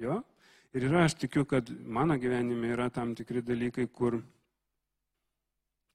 Jo? 0.02 0.22
Ir 0.76 0.88
yra, 0.90 1.06
aš 1.08 1.16
tikiu, 1.22 1.46
kad 1.48 1.70
mano 1.72 2.18
gyvenime 2.20 2.74
yra 2.76 2.90
tam 2.92 3.14
tikri 3.16 3.44
dalykai, 3.44 3.88
kur 3.88 4.20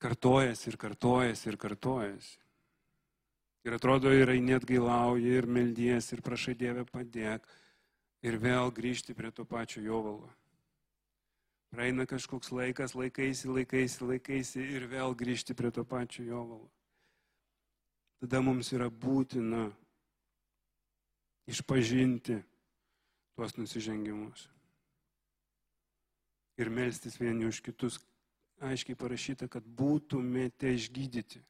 kartojasi 0.00 0.70
ir 0.70 0.78
kartojasi 0.80 1.50
ir 1.50 1.58
kartojasi. 1.60 2.38
Ir 3.68 3.76
atrodo, 3.76 4.08
ir 4.16 4.32
net 4.40 4.64
gailauji, 4.64 5.34
ir 5.36 5.44
meldies, 5.44 6.08
ir 6.14 6.22
prašai 6.24 6.56
Dievę 6.56 6.86
padėk, 6.88 7.44
ir 8.24 8.38
vėl 8.40 8.72
grįžti 8.72 9.12
prie 9.16 9.28
to 9.36 9.44
pačio 9.44 9.84
jovalo. 9.84 10.30
Praeina 11.70 12.08
kažkoks 12.08 12.50
laikas, 12.56 12.96
laikaisi, 12.96 13.52
laikaisi, 13.52 14.00
laikaisi 14.02 14.64
ir 14.64 14.88
vėl 14.90 15.12
grįžti 15.14 15.54
prie 15.54 15.70
to 15.70 15.84
pačio 15.84 16.24
jovalo 16.24 16.70
tada 18.20 18.40
mums 18.44 18.70
yra 18.76 18.90
būtina 18.92 19.70
išpažinti 21.50 22.38
tuos 23.34 23.56
nusižengimus. 23.56 24.46
Ir 26.60 26.68
melstis 26.68 27.16
vieni 27.20 27.48
už 27.48 27.62
kitus. 27.64 27.98
Aiškiai 28.60 28.98
parašyta, 29.00 29.46
kad 29.48 29.64
būtumėte 29.64 30.68
išgydyti. 30.76 31.40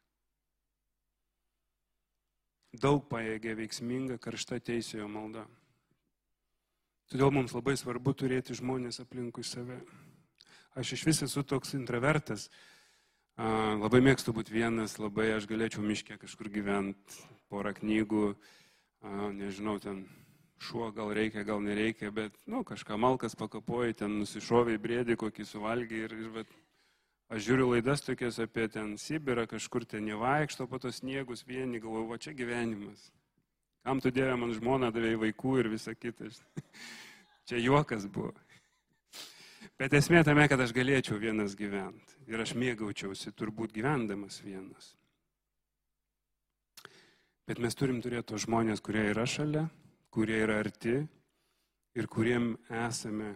Daug 2.79 3.03
paėgė 3.11 3.57
veiksminga 3.59 4.21
karšta 4.23 4.61
teisėjo 4.63 5.09
malda. 5.11 5.43
Todėl 7.11 7.33
mums 7.35 7.51
labai 7.57 7.75
svarbu 7.75 8.15
turėti 8.15 8.55
žmonės 8.55 9.03
aplinkui 9.03 9.43
save. 9.43 9.81
Aš 10.79 10.93
iš 10.95 11.03
vis 11.09 11.23
esu 11.27 11.43
toks 11.43 11.75
intravertas, 11.75 12.47
Labai 13.41 14.03
mėgstu 14.05 14.35
būti 14.37 14.53
vienas, 14.53 14.99
labai 15.01 15.31
aš 15.33 15.47
galėčiau 15.49 15.81
miškė 15.81 16.19
kažkur 16.21 16.51
gyventi, 16.53 17.23
porą 17.49 17.71
knygų, 17.73 18.35
nežinau, 19.33 19.79
ten 19.81 20.03
šuo 20.61 20.91
gal 20.93 21.15
reikia, 21.17 21.47
gal 21.49 21.63
nereikia, 21.65 22.11
bet, 22.13 22.37
nu, 22.45 22.61
kažką 22.69 22.99
malkas 23.01 23.39
pakapoji, 23.41 23.97
ten 24.03 24.19
nusišoviai 24.21 24.83
brėdį, 24.83 25.17
kokį 25.23 25.47
suvalgy 25.49 26.03
ir, 26.05 26.13
ir 26.13 26.29
bet, 26.35 26.53
aš 27.33 27.47
žiūriu 27.47 27.71
laidas 27.71 28.05
tokias 28.05 28.43
apie 28.45 28.69
ten 28.69 28.93
Sibirą, 29.01 29.47
kažkur 29.49 29.89
ten 29.89 30.05
nevaikšto 30.11 30.69
po 30.69 30.83
tos 30.83 31.01
sniegus 31.01 31.47
vieni, 31.49 31.81
galvoju, 31.81 32.11
va 32.13 32.21
čia 32.21 32.37
gyvenimas. 32.37 33.09
Kam 33.89 34.05
tu 34.05 34.13
dėvė 34.13 34.37
man 34.37 34.53
žmoną, 34.53 34.93
davėjai 34.93 35.23
vaikų 35.25 35.57
ir 35.63 35.73
visa 35.73 35.97
kita. 35.97 36.29
čia 37.49 37.65
juokas 37.65 38.05
buvo. 38.05 38.35
Bet 39.81 39.95
esmė 39.97 40.23
tame, 40.25 40.47
kad 40.49 40.61
aš 40.61 40.73
galėčiau 40.77 41.19
vienas 41.21 41.57
gyventi. 41.57 42.17
Ir 42.31 42.41
aš 42.41 42.55
mėgaučiausi 42.57 43.33
turbūt 43.37 43.75
gyvendamas 43.77 44.41
vienas. 44.45 44.95
Bet 47.49 47.59
mes 47.59 47.75
turim 47.75 47.99
turėti 48.05 48.31
tos 48.31 48.45
žmonės, 48.47 48.81
kurie 48.85 49.09
yra 49.11 49.27
šalia, 49.27 49.65
kurie 50.15 50.39
yra 50.45 50.61
arti 50.63 51.01
ir 51.99 52.07
kuriem 52.07 52.53
esame 52.87 53.35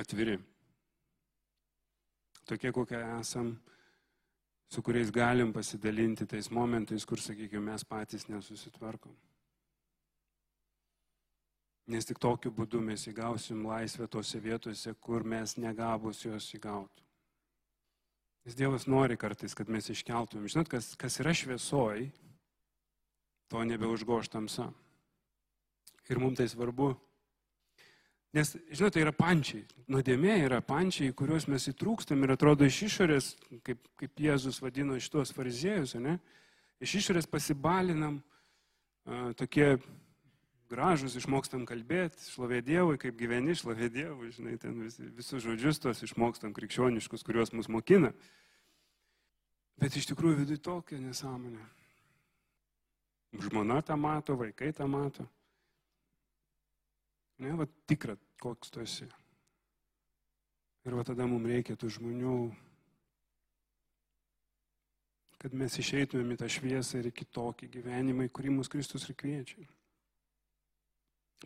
atviri. 0.00 0.38
Tokie, 2.48 2.72
kokie 2.76 3.00
esam, 3.18 3.54
su 4.68 4.82
kuriais 4.84 5.12
galim 5.12 5.52
pasidalinti 5.52 6.26
tais 6.28 6.50
momentais, 6.52 7.04
kur, 7.08 7.20
sakykime, 7.20 7.70
mes 7.70 7.84
patys 7.88 8.26
nesusitvarkom. 8.28 9.14
Nes 11.86 12.06
tik 12.08 12.16
tokiu 12.16 12.48
būdu 12.54 12.80
mes 12.80 13.02
įgausim 13.10 13.66
laisvę 13.68 14.06
tose 14.08 14.38
vietose, 14.40 14.94
kur 15.04 15.24
mes 15.24 15.58
negavus 15.60 16.22
jos 16.24 16.46
įgautų. 16.56 17.02
Nes 18.44 18.56
Dievas 18.56 18.86
nori 18.88 19.16
kartais, 19.20 19.56
kad 19.56 19.68
mes 19.72 19.88
iškeltumėm. 19.92 20.48
Žinot, 20.52 20.68
kas, 20.72 20.90
kas 21.00 21.20
yra 21.20 21.32
šviesoj, 21.36 22.06
to 23.52 23.64
nebeužgoš 23.68 24.28
tamsa. 24.32 24.70
Ir 26.08 26.20
mums 26.20 26.40
tai 26.40 26.48
svarbu. 26.48 26.90
Nes, 28.34 28.50
žinote, 28.68 28.96
tai 28.96 29.04
yra 29.04 29.12
pančiai. 29.14 29.62
Nuodėmė 29.88 30.40
yra 30.42 30.58
pančiai, 30.64 31.12
kuriuos 31.16 31.46
mes 31.52 31.68
įtrūkstam 31.70 32.24
ir 32.24 32.34
atrodo 32.34 32.66
iš 32.66 32.80
išorės, 32.88 33.28
kaip, 33.64 33.84
kaip 34.00 34.24
Jėzus 34.26 34.58
vadino 34.64 34.96
šitos 35.00 35.32
fariziejus, 35.36 35.94
ne? 36.02 36.16
Iš 36.82 36.96
išorės 37.00 37.28
pasibalinam 37.30 38.18
tokie 39.38 39.76
gražus, 40.74 41.14
išmokstam 41.18 41.64
kalbėti, 41.68 42.18
šlovė 42.32 42.60
Dievui, 42.66 42.98
kaip 43.00 43.16
gyveni, 43.18 43.54
šlovė 43.58 43.90
Dievui, 43.94 44.32
žinai, 44.34 44.56
ten 44.60 44.80
vis, 44.82 44.98
visus 45.14 45.44
žodžius 45.44 45.80
tos 45.82 46.02
išmokstam 46.06 46.54
krikščioniškus, 46.56 47.22
kuriuos 47.26 47.54
mus 47.54 47.70
mokina. 47.70 48.10
Bet 49.80 49.96
iš 49.98 50.08
tikrųjų 50.10 50.42
viduje 50.42 50.62
tokia 50.62 50.98
nesąmonė. 51.02 51.62
Žmona 53.44 53.80
tą 53.82 53.96
mato, 53.98 54.36
vaikai 54.38 54.70
tą 54.74 54.86
mato. 54.90 55.26
Ne, 57.42 57.54
va 57.58 57.66
tikra, 57.90 58.14
koks 58.42 58.70
tu 58.70 58.82
esi. 58.82 59.08
Ir 60.84 60.94
va 60.94 61.02
tada 61.06 61.26
mums 61.26 61.50
reikia 61.50 61.74
tų 61.80 61.90
žmonių, 61.96 62.34
kad 65.42 65.54
mes 65.56 65.78
išeitumėm 65.80 66.36
į 66.36 66.42
tą 66.42 66.50
šviesą 66.50 67.00
ir 67.00 67.10
kitokį 67.14 67.70
gyvenimą, 67.78 68.28
į 68.28 68.34
kurį 68.36 68.54
mus 68.60 68.70
Kristus 68.70 69.08
ir 69.08 69.18
kviečia 69.18 69.64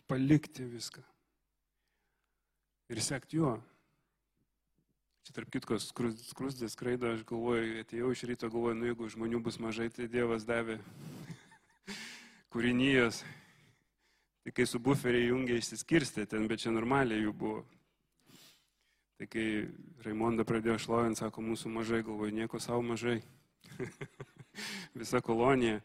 palikti 0.07 0.65
viską 0.65 1.03
ir 2.89 3.01
sekti 3.01 3.37
juo. 3.37 3.57
Čia 5.25 5.35
tarp 5.35 5.51
kitkos 5.53 5.91
skrusdės 5.91 6.73
skraido, 6.73 7.11
aš 7.13 7.25
galvoju, 7.29 7.83
atėjau 7.83 8.13
iš 8.15 8.23
ryto, 8.31 8.49
galvoju, 8.49 8.77
nu 8.79 8.87
jeigu 8.89 9.09
žmonių 9.13 9.41
bus 9.45 9.59
mažai, 9.61 9.89
tai 9.93 10.07
Dievas 10.09 10.47
davė 10.47 10.79
kūrinijos. 12.53 13.21
Tai 14.41 14.55
kai 14.55 14.65
su 14.65 14.81
buferiai 14.81 15.27
jungia 15.29 15.59
išsiskirstė 15.59 16.25
ten, 16.31 16.47
bet 16.49 16.63
čia 16.63 16.73
normaliai 16.73 17.21
jų 17.21 17.35
buvo. 17.37 17.59
Tai 19.19 19.27
kai 19.29 19.45
Raimonda 20.05 20.45
pradėjo 20.47 20.79
šlovinti, 20.81 21.19
sako, 21.19 21.43
mūsų 21.45 21.69
mažai, 21.75 22.01
galvoju, 22.07 22.33
nieko 22.33 22.61
savo 22.63 22.81
mažai. 22.87 23.19
Visa 24.97 25.21
kolonija. 25.21 25.83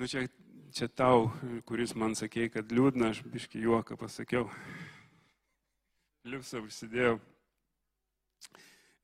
Nu 0.00 0.08
čia 0.08 0.24
čia 0.72 0.88
tau, 0.88 1.28
kuris 1.68 1.94
man 1.96 2.14
sakė, 2.18 2.48
kad 2.52 2.72
liūdna, 2.72 3.12
aš 3.12 3.22
biški 3.26 3.60
juoką 3.62 3.96
pasakiau. 4.00 4.48
Liupsą 6.28 6.60
užsidėjau. 6.64 7.18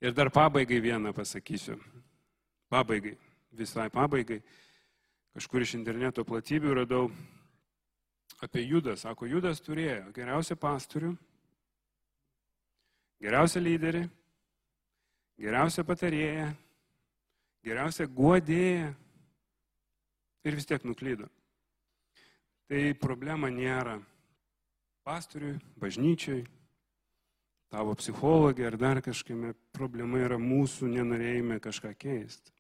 Ir 0.05 0.13
dar 0.13 0.31
pabaigai 0.35 0.81
vieną 0.85 1.15
pasakysiu. 1.17 1.79
Pabaigai, 2.73 3.15
visai 3.57 3.89
pabaigai. 3.93 4.43
Kažkur 5.35 5.65
iš 5.65 5.77
interneto 5.79 6.25
platybių 6.27 6.75
radau 6.83 7.07
apie 8.45 8.67
Judą. 8.67 8.97
Sako, 9.01 9.27
Judas 9.31 9.63
turėjo 9.65 10.13
geriausią 10.15 10.57
pastorių, 10.61 11.15
geriausią 13.25 13.63
lyderį, 13.65 14.05
geriausią 15.41 15.87
patarėją, 15.89 16.51
geriausią 17.65 18.09
guodėją 18.13 18.93
ir 20.45 20.61
vis 20.61 20.69
tiek 20.69 20.85
nuklydo. 20.85 21.31
Tai 22.71 22.83
problema 22.97 23.51
nėra 23.53 23.99
pastoriui, 25.05 25.59
bažnyčiai, 25.77 26.47
tavo 27.69 27.93
psichologija 27.99 28.71
ar 28.71 28.79
dar 28.81 29.01
kažkame. 29.05 29.53
Problema 29.75 30.23
yra 30.23 30.39
mūsų 30.41 30.89
nenorėjime 30.95 31.59
kažką 31.61 31.93
keisti. 31.99 32.53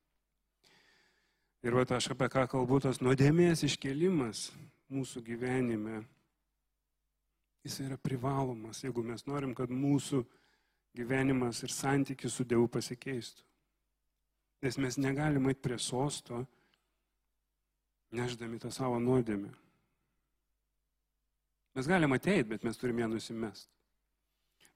Ir 1.64 1.72
va 1.72 1.86
aš 1.96 2.10
apie 2.12 2.28
ką 2.28 2.44
kalbu, 2.52 2.82
tas 2.84 3.00
nuodėmės 3.00 3.64
iškelimas 3.64 4.50
mūsų 4.92 5.22
gyvenime, 5.24 6.02
jis 7.64 7.78
yra 7.86 7.96
privalomas, 7.96 8.82
jeigu 8.84 9.00
mes 9.06 9.24
norim, 9.24 9.54
kad 9.56 9.72
mūsų 9.72 10.20
gyvenimas 10.94 11.62
ir 11.64 11.72
santykis 11.72 12.36
su 12.36 12.44
Dievu 12.44 12.68
pasikeistų. 12.68 13.40
Nes 14.64 14.76
mes 14.80 15.00
negalime 15.00 15.54
eiti 15.54 15.64
prie 15.64 15.80
sosto, 15.80 16.44
neždami 18.12 18.60
tą 18.60 18.68
savo 18.72 19.00
nuodėmę. 19.00 19.63
Mes 21.74 21.88
galim 21.90 22.12
ateiti, 22.14 22.48
bet 22.52 22.64
mes 22.64 22.78
turime 22.78 23.02
ją 23.02 23.08
nusimest. 23.10 23.68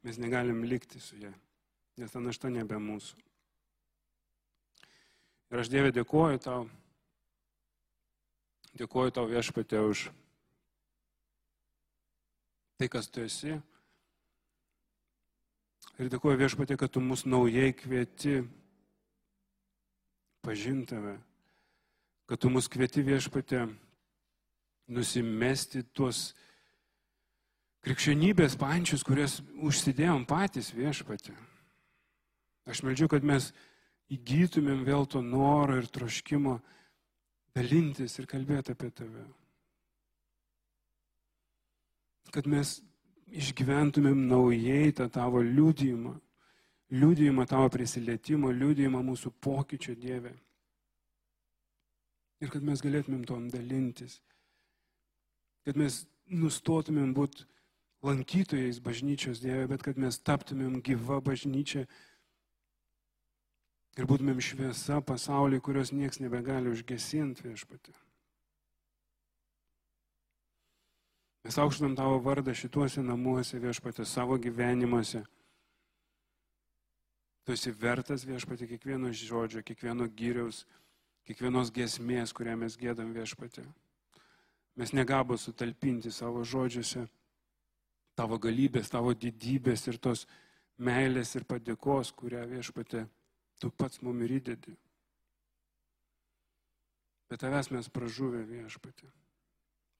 Mes 0.03 0.19
negalim 0.19 0.65
likti 0.67 1.01
su 1.01 1.17
ją, 1.19 1.31
nes 1.99 2.13
ta 2.13 2.21
našta 2.23 2.51
nebe 2.51 2.79
mūsų. 2.79 3.19
Ir 5.49 5.63
aš 5.63 5.71
Dievė 5.73 5.91
dėkoju 5.97 6.41
tau, 6.45 6.67
dėkoju 8.79 9.15
tau 9.17 9.27
viešpatė 9.31 9.81
už 9.87 10.09
tai, 12.79 12.89
kas 12.93 13.09
tu 13.11 13.25
esi. 13.25 13.57
Ir 15.99 16.11
dėkoju 16.13 16.39
viešpatė, 16.39 16.77
kad 16.79 16.93
tu 16.95 17.03
mus 17.03 17.25
naujai 17.27 17.73
kvieti 17.75 18.43
pažintave, 20.47 21.17
kad 22.31 22.39
tu 22.39 22.51
mus 22.55 22.69
kvieti 22.71 23.03
viešpatė 23.07 23.65
nusimesti 24.95 25.83
tuos 25.91 26.29
krikščionybės 27.87 28.57
pančius, 28.59 29.05
kurias 29.07 29.39
užsidėjom 29.63 30.27
patys 30.29 30.73
viešpatė. 30.77 31.35
Aš 32.69 32.83
meldžiu, 32.85 33.09
kad 33.09 33.25
mes 33.25 33.53
įgytumėm 34.13 34.85
vėl 34.85 35.07
to 35.09 35.23
noro 35.25 35.79
ir 35.81 35.89
troškimo 35.89 36.59
dalintis 37.57 38.19
ir 38.19 38.29
kalbėti 38.29 38.75
apie 38.75 38.91
tave. 38.93 39.25
Kad 42.33 42.49
mes 42.51 42.79
išgyventumėm 43.29 44.27
naujai 44.29 44.93
tą 44.97 45.09
tavo 45.13 45.41
liūdėjimą, 45.45 46.13
liūdėjimą 46.93 47.47
tavo 47.49 47.71
prisilietimo, 47.73 48.53
liūdėjimą 48.53 49.01
mūsų 49.05 49.33
pokyčio 49.45 49.97
Dieve. 49.97 50.35
Ir 52.45 52.53
kad 52.53 52.65
mes 52.65 52.85
galėtumėm 52.85 53.25
tom 53.29 53.49
dalintis. 53.53 54.21
Kad 55.67 55.77
mes 55.81 56.05
nustotumėm 56.29 57.11
būti 57.17 57.45
lankytojais 58.03 58.81
bažnyčios 58.81 59.41
Dieve, 59.41 59.67
bet 59.67 59.83
kad 59.83 59.99
mes 59.99 60.21
taptumėm 60.23 60.79
gyva 60.85 61.19
bažnyčia 61.25 61.87
ir 63.99 64.07
būtumėm 64.07 64.39
šviesa 64.43 65.01
pasaulyje, 65.03 65.63
kurios 65.65 65.91
niekas 65.93 66.23
nebegali 66.23 66.71
užgesinti 66.71 67.49
viešpatį. 67.49 67.97
Mes 71.49 71.59
aukštinam 71.59 71.97
tavo 71.99 72.21
vardą 72.23 72.55
šituose 72.55 73.03
namuose 73.03 73.59
viešpatė 73.59 74.05
savo 74.07 74.39
gyvenimuose. 74.39 75.25
Tu 77.47 77.55
esi 77.57 77.73
vertas 77.73 78.27
viešpatė 78.29 78.69
kiekvieno 78.69 79.11
žodžio, 79.17 79.63
kiekvieno 79.65 80.07
gyriaus, 80.13 80.67
kiekvienos 81.27 81.73
gesmės, 81.75 82.35
kurią 82.37 82.59
mes 82.61 82.77
gėdam 82.79 83.15
viešpatė. 83.17 83.65
Mes 84.79 84.93
negabo 84.95 85.39
sutalpinti 85.41 86.13
savo 86.15 86.45
žodžiuose 86.45 87.09
tavo 88.19 88.39
galybės, 88.43 88.91
tavo 88.91 89.15
didybės 89.15 89.87
ir 89.89 90.01
tos 90.03 90.27
meilės 90.79 91.37
ir 91.39 91.47
padėkos, 91.47 92.11
kurią 92.19 92.43
viešpatė 92.51 93.07
tu 93.59 93.71
pats 93.71 94.03
mum 94.03 94.23
ir 94.27 94.39
įdedi. 94.39 94.75
Bet 97.29 97.43
tavęs 97.45 97.71
mes 97.75 97.91
pražuvę 97.93 98.43
viešpatė. 98.49 99.11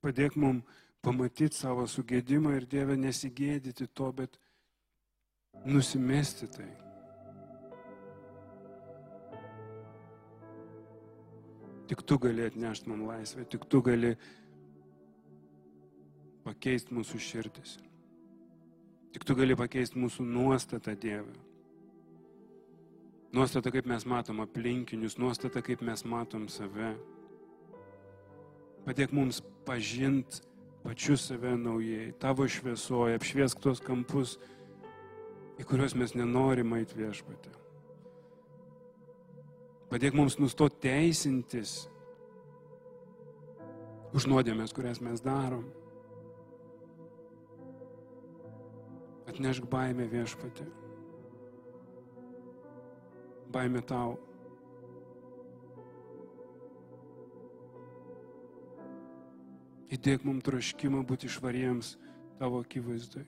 Padėk 0.03 0.39
mum 0.39 0.63
pamatyti 1.05 1.59
savo 1.59 1.85
sugėdimą 1.91 2.55
ir 2.57 2.67
Dievę 2.71 2.97
nesigėdyti 2.97 3.89
to, 3.95 4.13
bet 4.13 4.39
nusimesti 5.67 6.49
tai. 6.55 6.71
Tik 11.89 12.05
tu 12.05 12.19
gali 12.21 12.45
atnešti 12.45 12.91
man 12.91 13.07
laisvę, 13.09 13.45
tik 13.49 13.65
tu 13.69 13.83
gali 13.83 14.15
pakeisti 16.45 16.95
mūsų 16.97 17.21
širdis. 17.21 17.79
Tik 19.13 19.25
tu 19.25 19.37
gali 19.39 19.57
pakeisti 19.57 20.01
mūsų 20.01 20.25
nuostatą, 20.29 20.95
Dieve. 21.01 21.33
Nuostata, 23.33 23.71
kaip 23.73 23.89
mes 23.89 24.07
matom 24.09 24.41
aplinkinius, 24.45 25.19
nuostata, 25.21 25.63
kaip 25.65 25.83
mes 25.85 26.05
matom 26.09 26.47
save. 26.49 26.95
Padėk 28.87 29.13
mums 29.13 29.43
pažinti 29.69 30.41
pačius 30.85 31.27
save 31.29 31.53
naujai, 31.61 32.13
tavo 32.21 32.47
šviesoje, 32.49 33.19
apšviesk 33.19 33.61
tuos 33.61 33.83
kampus, 33.85 34.39
į 35.61 35.67
kuriuos 35.69 35.97
mes 35.99 36.15
nenorim 36.17 36.73
eiti 36.79 36.97
viešpatė. 36.97 37.53
Padėk 39.89 40.17
mums 40.17 40.39
nustoti 40.41 40.81
teisintis 40.85 41.83
už 44.17 44.29
nuodėmės, 44.29 44.73
kurias 44.77 45.01
mes 45.05 45.21
darom. 45.25 45.67
Atnešk 49.39 49.69
baimę 49.71 50.03
viešpatį. 50.11 50.65
Baimė 53.55 53.83
tau. 53.87 54.17
Įdėk 59.95 60.27
mums 60.27 60.43
troškimą 60.49 61.05
būti 61.07 61.31
išvariems 61.31 61.93
tavo 62.41 62.65
akivaizdai. 62.67 63.23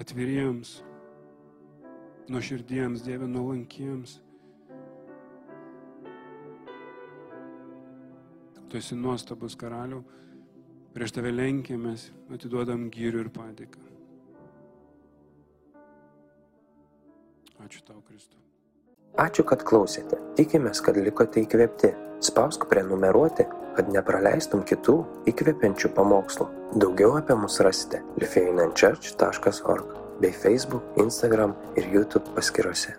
Atviriems, 0.00 0.72
nuoširdiems, 2.32 3.04
Dieve, 3.04 3.28
nuolankiems. 3.28 4.16
Tu 8.72 8.80
esi 8.80 8.96
nuostabus 8.96 9.52
karaliu. 9.52 10.00
Prieš 10.92 11.14
tave 11.16 11.30
lenkėmės, 11.32 12.10
atiduodam 12.34 12.90
gyrių 12.92 13.24
ir 13.24 13.32
padėką. 13.32 13.80
Ačiū 17.64 17.80
tau, 17.86 18.02
Kristu. 18.04 18.36
Ačiū, 19.22 19.44
kad 19.48 19.62
klausėte. 19.64 20.18
Tikimės, 20.36 20.82
kad 20.84 20.98
likote 21.00 21.44
įkvėpti. 21.44 21.92
Spausk 22.22 22.66
prenumeruoti, 22.70 23.46
kad 23.76 23.88
nepraleistum 23.92 24.62
kitų 24.68 24.98
įkvepiančių 25.32 25.92
pamokslų. 25.96 26.48
Daugiau 26.82 27.16
apie 27.18 27.36
mus 27.38 27.58
rasite 27.64 28.02
lifeinanchurch.org 28.20 29.96
bei 30.20 30.32
Facebook, 30.32 30.84
Instagram 31.00 31.56
ir 31.76 31.88
YouTube 31.92 32.36
paskiruose. 32.36 32.94